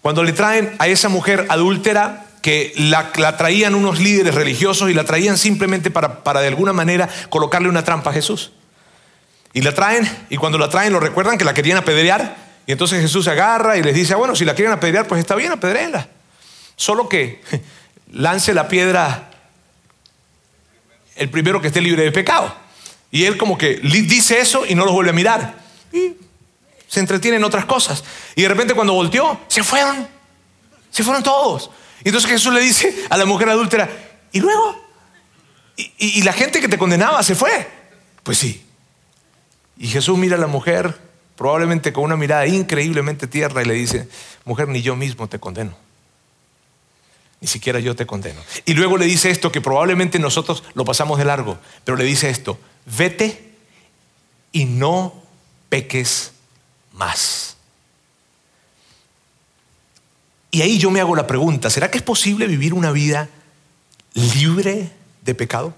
[0.00, 5.04] Cuando le traen a esa mujer adúltera, que la, traían unos líderes religiosos y la
[5.04, 8.50] traían simplemente para, para de alguna manera colocarle una trampa a Jesús.
[9.52, 12.36] Y la traen, y cuando la traen, lo recuerdan que la querían apedrear.
[12.66, 15.20] Y entonces Jesús se agarra y les dice, ah, bueno, si la quieren apedrear, pues
[15.20, 16.08] está bien, apedreenla.
[16.76, 17.42] Solo que
[18.12, 19.30] lance la piedra
[21.16, 22.54] el primero que esté libre de pecado.
[23.10, 25.54] Y él como que dice eso y no los vuelve a mirar.
[25.92, 26.14] Y
[26.88, 28.02] se entretiene en otras cosas.
[28.34, 30.08] Y de repente cuando volteó, se fueron.
[30.90, 31.70] Se fueron todos.
[32.04, 33.88] Y entonces Jesús le dice a la mujer adúltera,
[34.32, 34.80] ¿y luego?
[35.76, 37.68] ¿Y, la gente que te condenaba se fue?
[38.22, 38.64] Pues sí.
[39.78, 40.98] Y Jesús mira a la mujer,
[41.36, 44.08] probablemente con una mirada increíblemente tierna, y le dice,
[44.44, 45.76] mujer, ni yo mismo te condeno.
[47.40, 48.40] Ni siquiera yo te condeno.
[48.64, 52.30] Y luego le dice esto, que probablemente nosotros lo pasamos de largo, pero le dice
[52.30, 53.52] esto, vete
[54.52, 55.14] y no
[55.68, 56.32] peques
[56.92, 57.56] más.
[60.50, 63.28] Y ahí yo me hago la pregunta, ¿será que es posible vivir una vida
[64.12, 65.74] libre de pecado?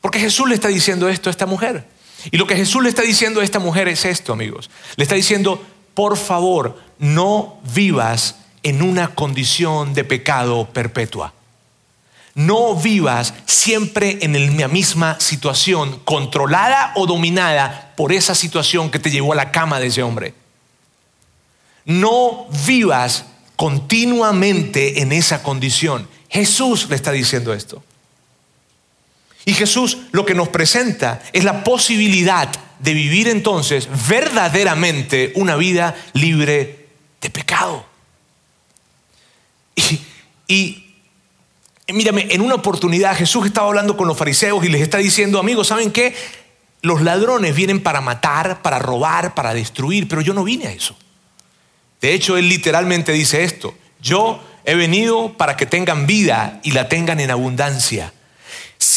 [0.00, 1.86] Porque Jesús le está diciendo esto a esta mujer.
[2.30, 4.70] Y lo que Jesús le está diciendo a esta mujer es esto, amigos.
[4.96, 11.32] Le está diciendo, por favor, no vivas en una condición de pecado perpetua.
[12.34, 19.10] No vivas siempre en la misma situación, controlada o dominada por esa situación que te
[19.10, 20.34] llevó a la cama de ese hombre.
[21.84, 23.24] No vivas
[23.56, 26.08] continuamente en esa condición.
[26.28, 27.82] Jesús le está diciendo esto.
[29.44, 32.48] Y Jesús lo que nos presenta es la posibilidad
[32.78, 36.88] de vivir entonces verdaderamente una vida libre
[37.20, 37.86] de pecado.
[40.46, 40.84] Y,
[41.90, 45.68] Mírame, en una oportunidad Jesús estaba hablando con los fariseos y les está diciendo, amigos,
[45.68, 46.14] ¿saben qué?
[46.82, 50.94] Los ladrones vienen para matar, para robar, para destruir, pero yo no vine a eso.
[52.02, 56.90] De hecho, él literalmente dice esto, yo he venido para que tengan vida y la
[56.90, 58.12] tengan en abundancia.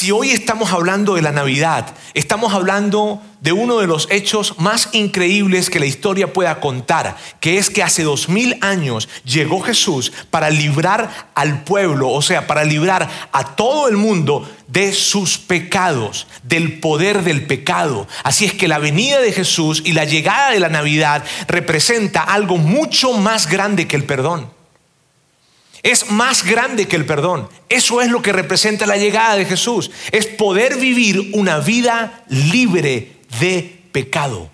[0.01, 4.89] Si hoy estamos hablando de la Navidad, estamos hablando de uno de los hechos más
[4.93, 10.11] increíbles que la historia pueda contar, que es que hace dos mil años llegó Jesús
[10.31, 16.25] para librar al pueblo, o sea, para librar a todo el mundo de sus pecados,
[16.41, 18.07] del poder del pecado.
[18.23, 22.57] Así es que la venida de Jesús y la llegada de la Navidad representa algo
[22.57, 24.49] mucho más grande que el perdón.
[25.83, 27.49] Es más grande que el perdón.
[27.69, 29.91] Eso es lo que representa la llegada de Jesús.
[30.11, 34.49] Es poder vivir una vida libre de pecado.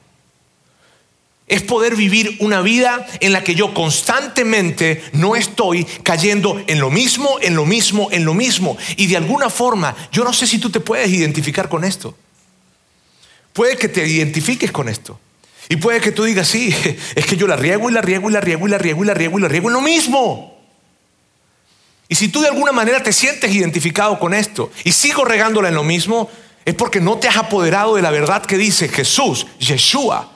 [1.48, 6.90] Es poder vivir una vida en la que yo constantemente no estoy cayendo en lo
[6.90, 8.78] mismo, en lo mismo, en lo mismo.
[8.98, 12.18] Y de alguna forma, yo no sé si tú te puedes identificar con esto.
[13.54, 15.20] Puede que te identifiques con esto.
[15.70, 16.74] Y puede que tú digas, sí,
[17.16, 19.06] es que yo la riego y la riego y la riego y la riego y
[19.06, 20.57] la riego y la riego en lo mismo.
[22.10, 25.76] Y si tú de alguna manera te sientes identificado con esto y sigo regándola en
[25.76, 26.30] lo mismo,
[26.66, 30.32] es porque no te has apoderado de la verdad que dice Jesús, Yeshua,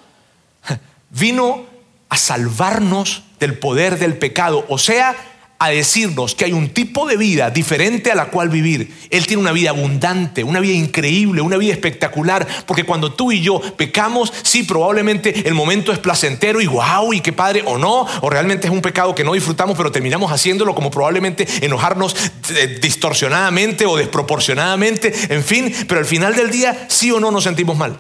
[1.10, 1.66] vino
[2.10, 4.66] a salvarnos del poder del pecado.
[4.70, 5.16] O sea,
[5.62, 8.92] a decirnos que hay un tipo de vida diferente a la cual vivir.
[9.12, 13.42] Él tiene una vida abundante, una vida increíble, una vida espectacular, porque cuando tú y
[13.42, 18.08] yo pecamos, sí, probablemente el momento es placentero y wow, y qué padre, o no,
[18.22, 22.16] o realmente es un pecado que no disfrutamos, pero terminamos haciéndolo como probablemente enojarnos
[22.56, 27.44] eh, distorsionadamente o desproporcionadamente, en fin, pero al final del día sí o no nos
[27.44, 28.00] sentimos mal.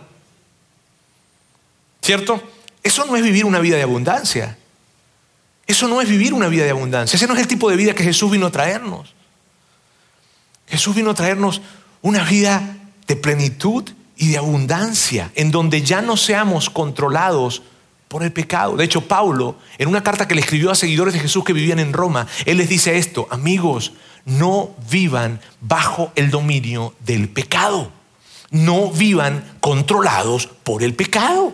[2.02, 2.42] ¿Cierto?
[2.82, 4.58] Eso no es vivir una vida de abundancia.
[5.68, 7.18] Eso no es vivir una vida de abundancia.
[7.18, 9.14] Ese no es el tipo de vida que Jesús vino a traernos.
[10.68, 11.62] Jesús vino a traernos
[12.02, 17.62] una vida de plenitud y de abundancia, en donde ya no seamos controlados
[18.08, 18.76] por el pecado.
[18.76, 21.80] De hecho, Pablo, en una carta que le escribió a seguidores de Jesús que vivían
[21.80, 23.94] en Roma, él les dice esto, amigos,
[24.26, 27.92] no vivan bajo el dominio del pecado.
[28.50, 31.54] No vivan controlados por el pecado.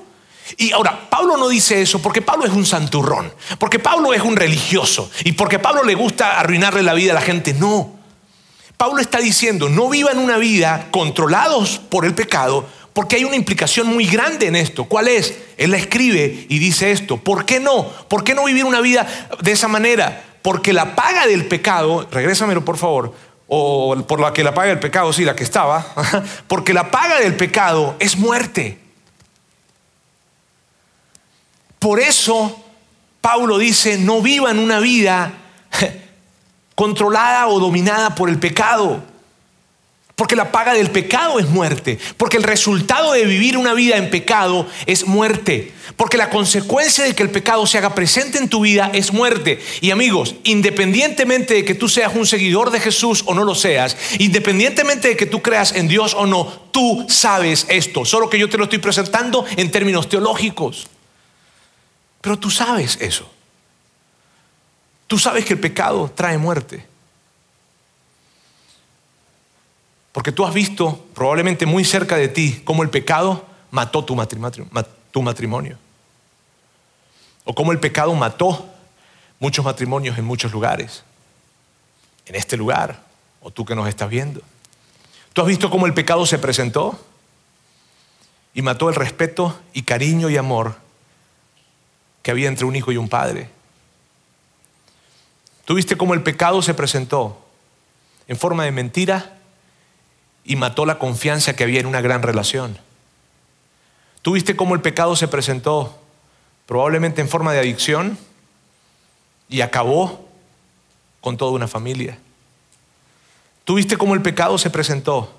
[0.56, 4.36] Y ahora, Pablo no dice eso porque Pablo es un santurrón, porque Pablo es un
[4.36, 7.54] religioso y porque Pablo le gusta arruinarle la vida a la gente.
[7.54, 7.98] No.
[8.78, 13.88] Pablo está diciendo, no vivan una vida controlados por el pecado, porque hay una implicación
[13.88, 14.86] muy grande en esto.
[14.86, 15.38] ¿Cuál es?
[15.58, 17.18] Él la escribe y dice esto.
[17.18, 17.88] ¿Por qué no?
[18.08, 19.08] ¿Por qué no vivir una vida
[19.42, 20.24] de esa manera?
[20.44, 23.14] Porque la paga del pecado, regrésamelo por favor,
[23.48, 25.86] o por la que la paga el pecado, sí, la que estaba,
[26.48, 28.80] porque la paga del pecado es muerte.
[31.80, 32.64] Por eso
[33.22, 35.34] Pablo dice, no vivan una vida
[36.76, 39.04] controlada o dominada por el pecado.
[40.18, 42.00] Porque la paga del pecado es muerte.
[42.18, 45.72] Porque el resultado de vivir una vida en pecado es muerte.
[45.96, 49.60] Porque la consecuencia de que el pecado se haga presente en tu vida es muerte.
[49.80, 53.96] Y amigos, independientemente de que tú seas un seguidor de Jesús o no lo seas,
[54.18, 58.04] independientemente de que tú creas en Dios o no, tú sabes esto.
[58.04, 60.88] Solo que yo te lo estoy presentando en términos teológicos.
[62.22, 63.30] Pero tú sabes eso.
[65.08, 66.86] Tú sabes que el pecado trae muerte.
[70.12, 75.78] Porque tú has visto probablemente muy cerca de ti cómo el pecado mató tu matrimonio.
[77.46, 78.68] O cómo el pecado mató
[79.40, 81.04] muchos matrimonios en muchos lugares.
[82.26, 83.04] En este lugar,
[83.42, 84.42] o tú que nos estás viendo.
[85.32, 87.00] Tú has visto cómo el pecado se presentó
[88.54, 90.87] y mató el respeto y cariño y amor
[92.28, 93.50] que había entre un hijo y un padre.
[95.64, 97.42] Tú viste cómo el pecado se presentó
[98.28, 99.38] en forma de mentira
[100.44, 102.78] y mató la confianza que había en una gran relación.
[104.24, 105.98] Tú viste cómo el pecado se presentó,
[106.66, 108.18] probablemente en forma de adicción,
[109.48, 110.28] y acabó
[111.22, 112.20] con toda una familia.
[113.64, 115.32] Tú viste cómo el pecado se presentó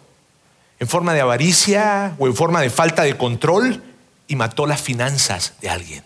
[0.80, 3.82] en forma de avaricia o en forma de falta de control
[4.26, 6.02] y mató las finanzas de alguien.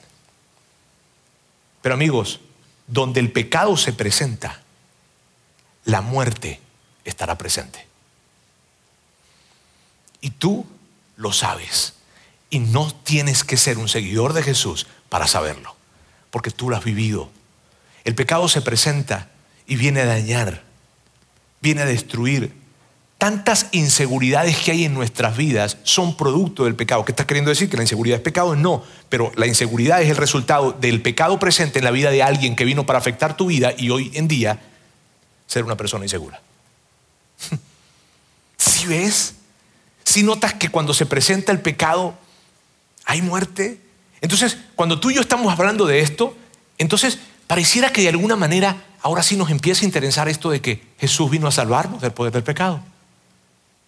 [1.82, 2.40] Pero amigos,
[2.86, 4.62] donde el pecado se presenta,
[5.84, 6.60] la muerte
[7.04, 7.86] estará presente.
[10.20, 10.64] Y tú
[11.16, 11.94] lo sabes.
[12.48, 15.74] Y no tienes que ser un seguidor de Jesús para saberlo,
[16.30, 17.30] porque tú lo has vivido.
[18.04, 19.30] El pecado se presenta
[19.66, 20.62] y viene a dañar,
[21.60, 22.54] viene a destruir.
[23.22, 27.04] Tantas inseguridades que hay en nuestras vidas son producto del pecado.
[27.04, 27.70] ¿Qué estás queriendo decir?
[27.70, 28.56] ¿Que la inseguridad es pecado?
[28.56, 32.56] No, pero la inseguridad es el resultado del pecado presente en la vida de alguien
[32.56, 34.58] que vino para afectar tu vida y hoy en día
[35.46, 36.42] ser una persona insegura.
[38.56, 39.36] ¿Sí ves?
[40.02, 42.18] si notas que cuando se presenta el pecado
[43.04, 43.78] hay muerte.
[44.20, 46.36] Entonces, cuando tú y yo estamos hablando de esto,
[46.76, 50.82] entonces pareciera que de alguna manera ahora sí nos empieza a interesar esto de que
[50.98, 52.82] Jesús vino a salvarnos del poder del pecado.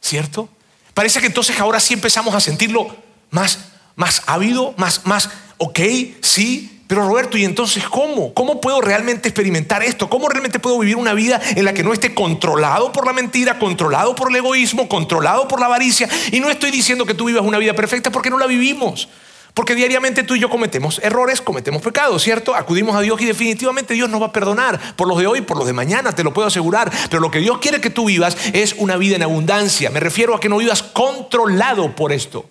[0.05, 0.51] ¿Cierto?
[0.93, 2.95] Parece que entonces ahora sí empezamos a sentirlo
[3.31, 3.59] más,
[3.97, 5.81] más ávido, más, más, ok,
[6.21, 8.35] sí, pero Roberto, ¿y entonces cómo?
[8.35, 10.11] ¿Cómo puedo realmente experimentar esto?
[10.11, 13.59] ¿Cómo realmente puedo vivir una vida en la que no esté controlado por la mentira,
[13.59, 16.07] controlado por el egoísmo, controlado por la avaricia?
[16.33, 19.09] Y no estoy diciendo que tú vivas una vida perfecta porque no la vivimos.
[19.55, 22.55] Porque diariamente tú y yo cometemos errores, cometemos pecados, ¿cierto?
[22.55, 25.57] Acudimos a Dios y definitivamente Dios nos va a perdonar por los de hoy, por
[25.57, 26.93] los de mañana, te lo puedo asegurar.
[27.09, 29.91] Pero lo que Dios quiere que tú vivas es una vida en abundancia.
[29.91, 32.47] Me refiero a que no vivas controlado por esto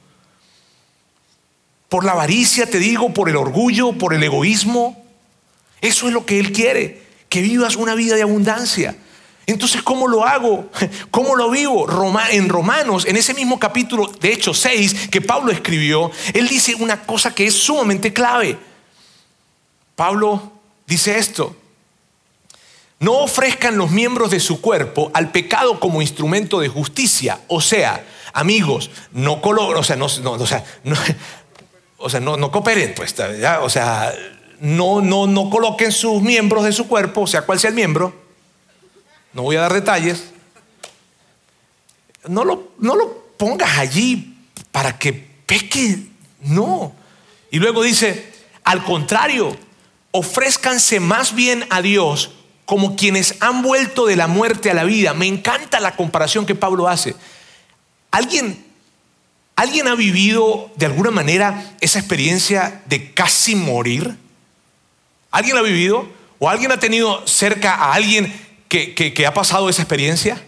[1.93, 5.05] por la avaricia, te digo, por el orgullo, por el egoísmo.
[5.79, 8.95] Eso es lo que Él quiere, que vivas una vida de abundancia.
[9.45, 10.69] Entonces, ¿cómo lo hago?
[11.11, 11.85] ¿Cómo lo vivo?
[12.31, 17.01] en Romanos, en ese mismo capítulo, de hecho 6, que Pablo escribió, Él dice una
[17.03, 18.57] cosa que es sumamente clave.
[19.95, 20.51] Pablo
[20.87, 21.55] dice esto,
[22.99, 27.41] no ofrezcan los miembros de su cuerpo al pecado como instrumento de justicia.
[27.47, 30.63] O sea, amigos, no, o sea, no, o sea,
[31.97, 33.13] o sea, no, no cooperen, pues,
[33.61, 34.13] o sea,
[34.61, 38.22] no, no, no coloquen sus miembros de su cuerpo, sea cual sea el miembro,
[39.33, 40.25] no voy a dar detalles,
[42.27, 44.37] no lo, no lo pongas allí
[44.71, 45.99] para que peque,
[46.41, 46.93] no.
[47.51, 48.31] Y luego dice,
[48.63, 49.55] al contrario,
[50.11, 52.31] ofrézcanse más bien a Dios
[52.65, 55.13] como quienes han vuelto de la muerte a la vida.
[55.13, 57.15] Me encanta la comparación que Pablo hace.
[58.11, 58.63] ¿Alguien
[59.55, 64.17] ¿Alguien ha vivido de alguna manera esa experiencia de casi morir?
[65.29, 66.09] ¿Alguien ha vivido?
[66.39, 68.33] ¿O alguien ha tenido cerca a alguien
[68.73, 70.41] que, ha pasado esa experiencia?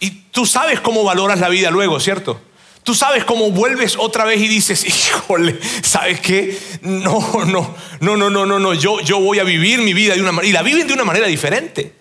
[0.00, 2.40] Y tú sabes cómo valoras la vida luego, ¿cierto?
[2.82, 6.58] Tú sabes cómo vuelves otra vez y dices, híjole, ¿sabes qué?
[6.82, 10.20] No, no, no, no, no, no, no, yo, yo voy a vivir mi vida de
[10.20, 11.92] una manera, y la viven de una manera diferente.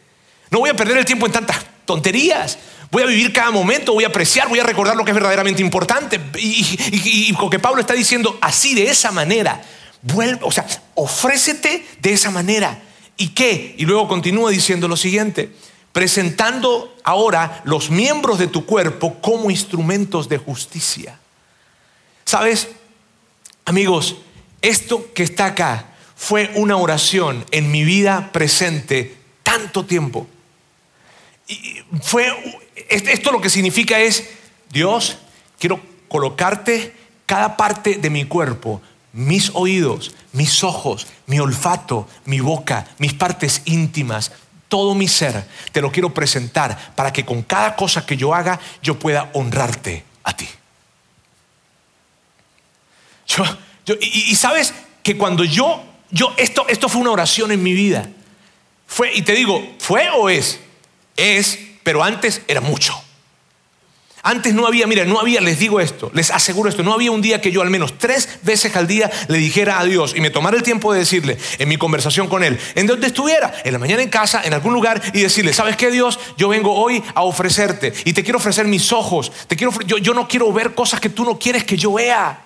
[0.49, 2.57] No voy a perder el tiempo en tantas tonterías.
[2.91, 5.61] Voy a vivir cada momento, voy a apreciar, voy a recordar lo que es verdaderamente
[5.61, 6.19] importante.
[6.37, 9.61] Y, lo que Pablo está diciendo, así, de esa manera,
[10.01, 12.79] vuelve, o sea, ofrécete de esa manera.
[13.17, 13.75] ¿Y qué?
[13.77, 15.51] Y luego continúa diciendo lo siguiente,
[15.91, 21.19] presentando ahora los miembros de tu cuerpo como instrumentos de justicia.
[22.25, 22.69] ¿Sabes?
[23.65, 24.17] Amigos,
[24.61, 30.27] esto que está acá fue una oración en mi vida presente tanto tiempo
[31.47, 32.27] y fue,
[32.89, 34.29] esto lo que significa es,
[34.71, 35.17] Dios,
[35.59, 36.93] quiero colocarte
[37.25, 38.81] cada parte de mi cuerpo,
[39.15, 44.33] mis oídos, mis ojos, mi olfato, mi boca, mis partes íntimas,
[44.67, 48.59] todo mi ser, te lo quiero presentar para que con cada cosa que yo haga
[48.83, 50.47] yo pueda honrarte a ti.
[53.25, 53.45] Yo,
[54.01, 58.09] y, y, sabes que cuando yo, yo esto, esto fue una oración en mi vida.
[58.85, 60.59] Fue, y te digo, ¿fue o es?
[61.15, 63.04] Es, pero antes era mucho.
[64.27, 67.21] Antes no había, mira, no había, les digo esto, les aseguro esto, no había un
[67.21, 70.31] día que yo al menos tres veces al día le dijera a Dios y me
[70.31, 73.77] tomara el tiempo de decirle en mi conversación con Él, en donde estuviera, en la
[73.77, 76.17] mañana en casa, en algún lugar, y decirle, ¿sabes qué Dios?
[76.37, 80.15] Yo vengo hoy a ofrecerte y te quiero ofrecer mis ojos, te quiero, yo, yo
[80.15, 82.44] no quiero ver cosas que tú no quieres que yo vea.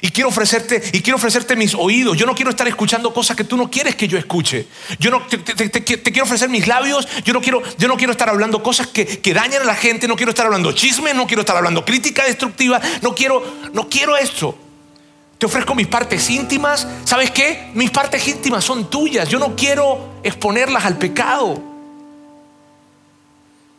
[0.00, 2.16] Y quiero ofrecerte, y quiero ofrecerte mis oídos.
[2.16, 4.66] Yo no quiero estar escuchando cosas que tú no quieres que yo escuche.
[4.98, 7.08] Yo no te, quiero ofrecer mis labios.
[7.24, 10.06] Yo no quiero, yo no quiero estar hablando cosas que, que, dañan a la gente.
[10.06, 11.14] No quiero estar hablando chismes.
[11.14, 12.80] No quiero estar hablando crítica destructiva.
[13.02, 13.42] No quiero,
[13.72, 14.56] no quiero esto.
[15.38, 16.86] Te ofrezco mis partes íntimas.
[17.04, 17.70] ¿Sabes qué?
[17.74, 19.28] Mis partes íntimas son tuyas.
[19.28, 21.62] Yo no quiero exponerlas al pecado.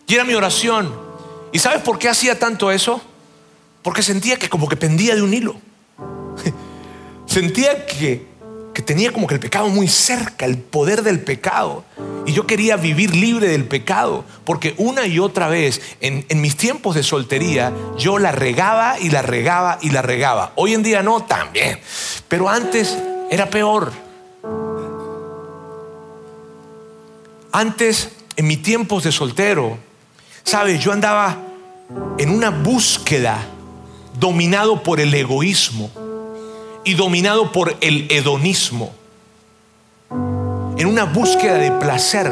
[0.07, 0.93] Y era mi oración.
[1.51, 3.01] ¿Y sabes por qué hacía tanto eso?
[3.81, 5.59] Porque sentía que como que pendía de un hilo.
[7.37, 8.25] Sentía que,
[8.83, 11.85] tenía como que el pecado muy cerca, el poder del pecado.
[12.25, 16.57] Y yo quería vivir libre del pecado, porque una y otra vez en, en, mis
[16.57, 20.51] tiempos de soltería yo la regaba y la regaba y la regaba.
[20.55, 21.79] Hoy en día no, también.
[22.27, 22.97] Pero antes
[23.29, 23.91] era peor.
[27.51, 29.77] Antes, en mis tiempos de soltero,
[30.43, 31.37] sabes, yo andaba
[32.17, 33.37] en una búsqueda
[34.19, 36.06] dominado por el egoísmo
[36.87, 38.93] y dominado por el hedonismo.
[40.09, 42.31] En una búsqueda de placer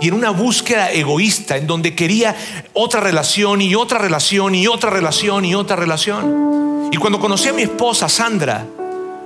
[0.00, 2.34] y en una búsqueda egoísta en donde quería
[2.72, 6.90] otra relación y otra relación y otra relación y otra relación.
[6.90, 8.66] Y cuando conocí a mi esposa Sandra,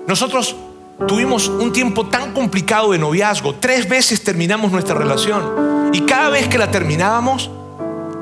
[0.07, 0.55] nosotros
[1.07, 3.55] tuvimos un tiempo tan complicado de noviazgo.
[3.55, 5.91] Tres veces terminamos nuestra relación.
[5.95, 7.51] Y cada vez que la terminábamos,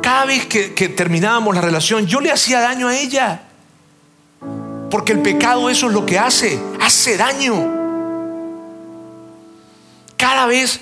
[0.01, 3.43] cada vez que, terminábamos la relación, yo le hacía daño a ella.
[4.91, 7.75] Porque el pecado eso es lo que hace, hace daño.
[10.17, 10.81] Cada vez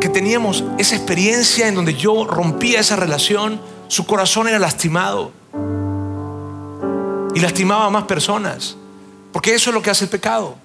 [0.00, 5.32] que teníamos esa experiencia en donde yo rompía esa relación, su corazón era lastimado.
[7.34, 8.76] Y lastimaba a más personas.
[9.32, 10.56] Porque eso es lo que hace el pecado.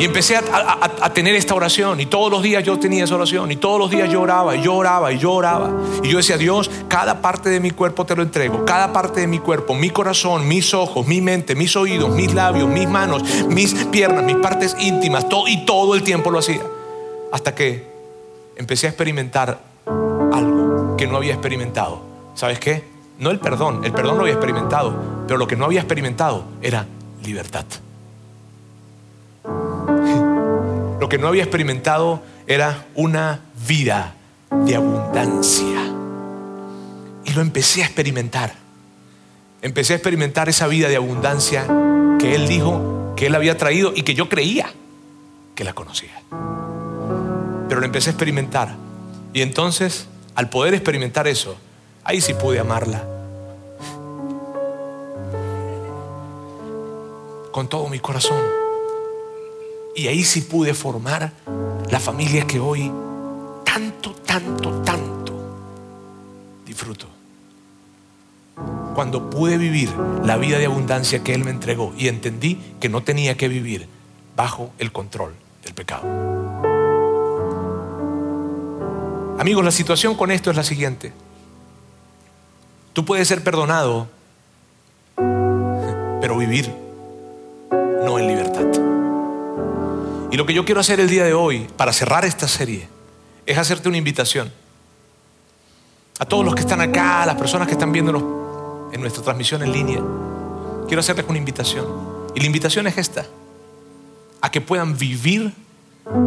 [0.00, 3.56] Y empecé a, tener esta oración y todos los días yo tenía esa oración y
[3.56, 5.70] todos los días lloraba y lloraba y lloraba.
[6.02, 9.26] Y yo decía, Dios, cada parte de mi cuerpo te lo entrego, cada parte de
[9.26, 13.74] mi cuerpo, mi corazón, mis ojos, mi mente, mis oídos, mis labios, mis manos, mis
[13.74, 16.62] piernas, mis partes íntimas, todo, y todo el tiempo lo hacía.
[17.30, 17.86] Hasta que
[18.56, 19.60] empecé a experimentar
[20.32, 22.00] algo que no había experimentado.
[22.34, 22.84] ¿Sabes qué?
[23.18, 24.94] No el perdón, el perdón lo había experimentado,
[25.26, 26.86] pero lo que no había experimentado era
[27.22, 27.66] libertad.
[31.10, 34.14] Que no había experimentado era una vida
[34.50, 35.92] de abundancia.
[37.24, 38.54] Y lo empecé a experimentar.
[39.60, 41.66] Empecé a experimentar esa vida de abundancia
[42.18, 44.70] que Él dijo que Él había traído y que yo creía
[45.54, 46.22] que la conocía.
[47.68, 48.76] Pero lo empecé a experimentar.
[49.32, 50.06] Y entonces,
[50.36, 51.56] al poder experimentar eso,
[52.04, 53.04] ahí sí pude amarla.
[57.50, 58.69] Con todo mi corazón.
[59.94, 61.32] Y ahí sí pude formar
[61.90, 62.90] la familia que hoy
[63.64, 65.10] tanto, tanto, tanto
[66.64, 67.06] disfruto.
[68.94, 69.90] Cuando pude vivir
[70.24, 73.88] la vida de abundancia que Él me entregó y entendí que no tenía que vivir
[74.36, 75.34] bajo el control
[75.64, 76.02] del pecado.
[79.38, 81.12] Amigos, la situación con esto es la siguiente.
[82.92, 84.08] Tú puedes ser perdonado,
[85.16, 86.70] pero vivir
[88.04, 88.29] no libertad.
[90.30, 92.88] Y lo que yo quiero hacer el día de hoy, para cerrar esta serie,
[93.46, 94.52] es hacerte una invitación.
[96.20, 98.22] A todos los que están acá, a las personas que están viéndonos
[98.92, 100.00] en nuestra transmisión en línea,
[100.86, 101.86] quiero hacerles una invitación.
[102.34, 103.26] Y la invitación es esta,
[104.40, 105.52] a que puedan vivir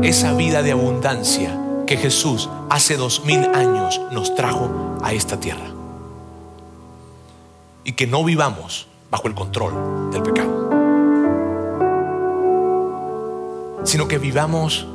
[0.01, 5.67] esa vida de abundancia que Jesús hace dos mil años nos trajo a esta tierra.
[7.85, 10.82] Y que no vivamos bajo el control del pecado.
[13.83, 14.87] Sino que vivamos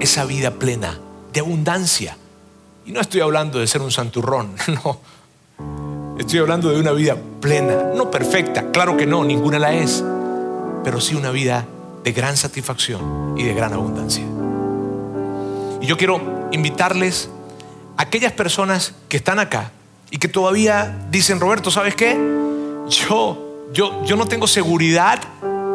[0.00, 0.98] esa vida plena
[1.32, 2.16] de abundancia.
[2.86, 5.00] Y no estoy hablando de ser un santurrón, no.
[6.18, 10.04] Estoy hablando de una vida plena, no perfecta, claro que no, ninguna la es,
[10.84, 11.66] pero sí una vida
[12.04, 14.24] de gran satisfacción y de gran abundancia.
[15.80, 17.28] Y yo quiero invitarles
[17.96, 19.72] a aquellas personas que están acá
[20.10, 22.16] y que todavía dicen, Roberto, ¿sabes qué?
[22.88, 25.20] Yo, yo, yo no tengo seguridad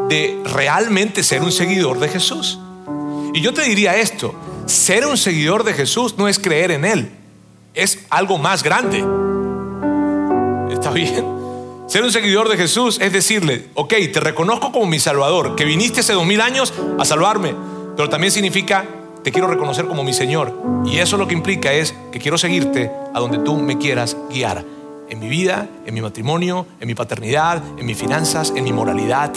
[0.10, 2.60] de realmente ser un seguidor de Jesús.
[3.34, 4.34] Y yo te diría esto,
[4.66, 7.12] ser un seguidor de Jesús no es creer en Él,
[7.76, 9.06] es algo más grande.
[10.74, 11.26] ¿Está bien?
[11.88, 16.02] Ser un seguidor de Jesús es decirle, ok, te reconozco como mi Salvador, que viniste
[16.02, 17.56] hace dos mil años a salvarme,
[17.96, 18.86] pero también significa,
[19.24, 20.56] te quiero reconocer como mi Señor.
[20.86, 24.64] Y eso lo que implica es que quiero seguirte a donde tú me quieras guiar.
[25.10, 29.32] En mi vida, en mi matrimonio, en mi paternidad, en mis finanzas, en mi moralidad,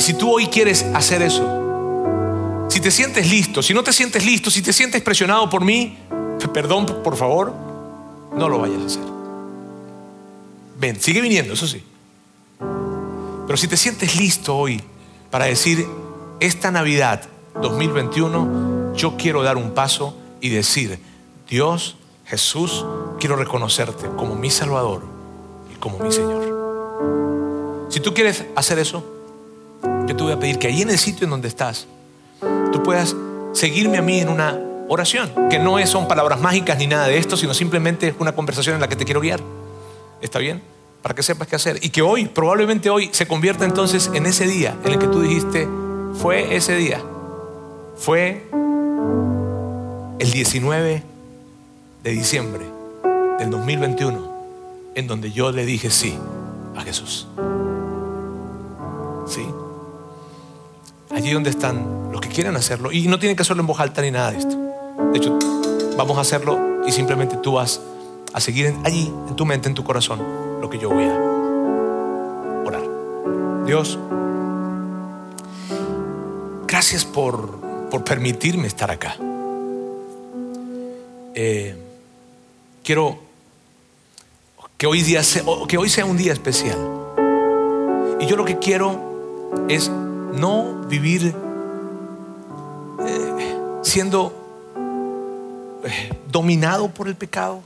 [0.00, 4.50] si tú hoy quieres hacer eso, si te sientes listo, si no te sientes listo,
[4.50, 5.98] si te sientes presionado por mí,
[6.52, 7.52] perdón, por favor,
[8.34, 9.02] no lo vayas a hacer.
[10.78, 11.82] Ven, sigue viniendo, eso sí.
[13.46, 14.82] Pero si te sientes listo hoy
[15.30, 15.86] para decir,
[16.38, 17.28] esta Navidad
[17.60, 20.98] 2021, yo quiero dar un paso y decir,
[21.48, 22.86] Dios, Jesús,
[23.18, 25.02] quiero reconocerte como mi Salvador
[25.72, 27.88] y como mi Señor.
[27.90, 29.19] Si tú quieres hacer eso,
[29.82, 31.86] yo te voy a pedir que ahí en el sitio en donde estás,
[32.72, 33.14] tú puedas
[33.52, 34.58] seguirme a mí en una
[34.88, 38.74] oración, que no son palabras mágicas ni nada de esto, sino simplemente es una conversación
[38.74, 39.40] en la que te quiero guiar.
[40.20, 40.62] ¿Está bien?
[41.02, 41.78] Para que sepas qué hacer.
[41.82, 45.22] Y que hoy, probablemente hoy, se convierta entonces en ese día en el que tú
[45.22, 45.68] dijiste,
[46.14, 47.00] fue ese día.
[47.96, 48.46] Fue
[50.18, 51.02] el 19
[52.02, 52.66] de diciembre
[53.38, 54.30] del 2021
[54.94, 56.18] en donde yo le dije sí
[56.76, 57.26] a Jesús.
[61.10, 62.92] Allí donde están los que quieren hacerlo.
[62.92, 64.56] Y no tienen que hacerlo en voz alta ni nada de esto.
[65.12, 65.38] De hecho,
[65.96, 67.80] vamos a hacerlo y simplemente tú vas
[68.32, 70.22] a seguir allí, en tu mente, en tu corazón,
[70.60, 71.14] lo que yo voy a
[72.64, 72.82] orar.
[73.66, 73.98] Dios,
[76.66, 79.16] gracias por, por permitirme estar acá.
[81.34, 81.76] Eh,
[82.84, 83.18] quiero
[84.76, 85.20] que hoy, día
[85.68, 86.78] que hoy sea un día especial.
[88.20, 88.98] Y yo lo que quiero
[89.68, 89.90] es
[90.34, 91.34] no vivir
[93.06, 94.32] eh, siendo
[95.84, 97.62] eh, dominado por el pecado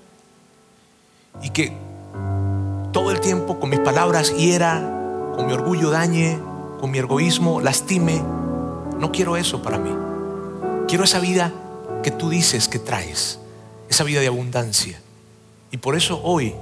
[1.43, 1.73] y que
[2.93, 4.81] todo el tiempo con mis palabras hiera,
[5.35, 6.39] con mi orgullo dañe,
[6.81, 8.23] con mi egoísmo lastime.
[8.99, 9.91] No quiero eso para mí.
[10.87, 11.53] Quiero esa vida
[12.03, 13.41] que tú dices que traes
[13.89, 15.01] esa vida de abundancia.
[15.71, 16.55] Y por eso hoy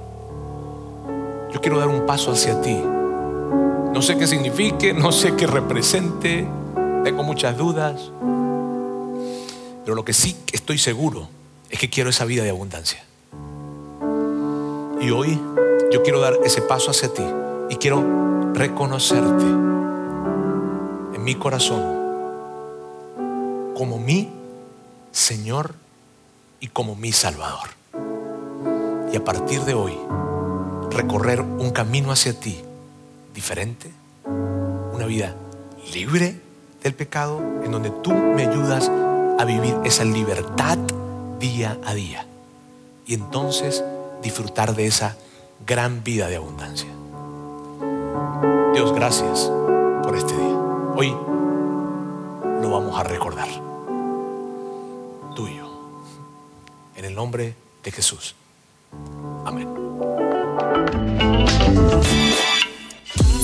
[1.53, 2.77] yo quiero dar un paso hacia ti.
[3.93, 6.47] No sé qué signifique, no sé qué represente,
[7.03, 8.11] tengo muchas dudas,
[9.83, 11.27] pero lo que sí estoy seguro
[11.69, 13.03] es que quiero esa vida de abundancia.
[14.99, 15.39] Y hoy
[15.91, 17.23] yo quiero dar ese paso hacia ti
[17.69, 18.03] y quiero
[18.55, 19.45] reconocerte
[21.13, 21.83] en mi corazón
[23.77, 24.31] como mi
[25.11, 25.75] Señor
[26.59, 27.69] y como mi Salvador.
[29.13, 29.93] Y a partir de hoy,
[30.89, 32.59] recorrer un camino hacia ti
[33.33, 33.91] diferente,
[34.25, 35.35] una vida
[35.93, 36.39] libre
[36.81, 38.89] del pecado, en donde tú me ayudas
[39.39, 40.77] a vivir esa libertad
[41.39, 42.25] día a día.
[43.05, 43.83] Y entonces
[44.21, 45.17] disfrutar de esa
[45.65, 46.89] gran vida de abundancia.
[48.73, 49.51] Dios, gracias
[50.03, 50.57] por este día.
[50.95, 51.09] Hoy
[52.61, 53.47] lo vamos a recordar.
[55.35, 55.69] Tuyo
[56.95, 58.35] en el nombre de Jesús.
[59.45, 59.67] Amén.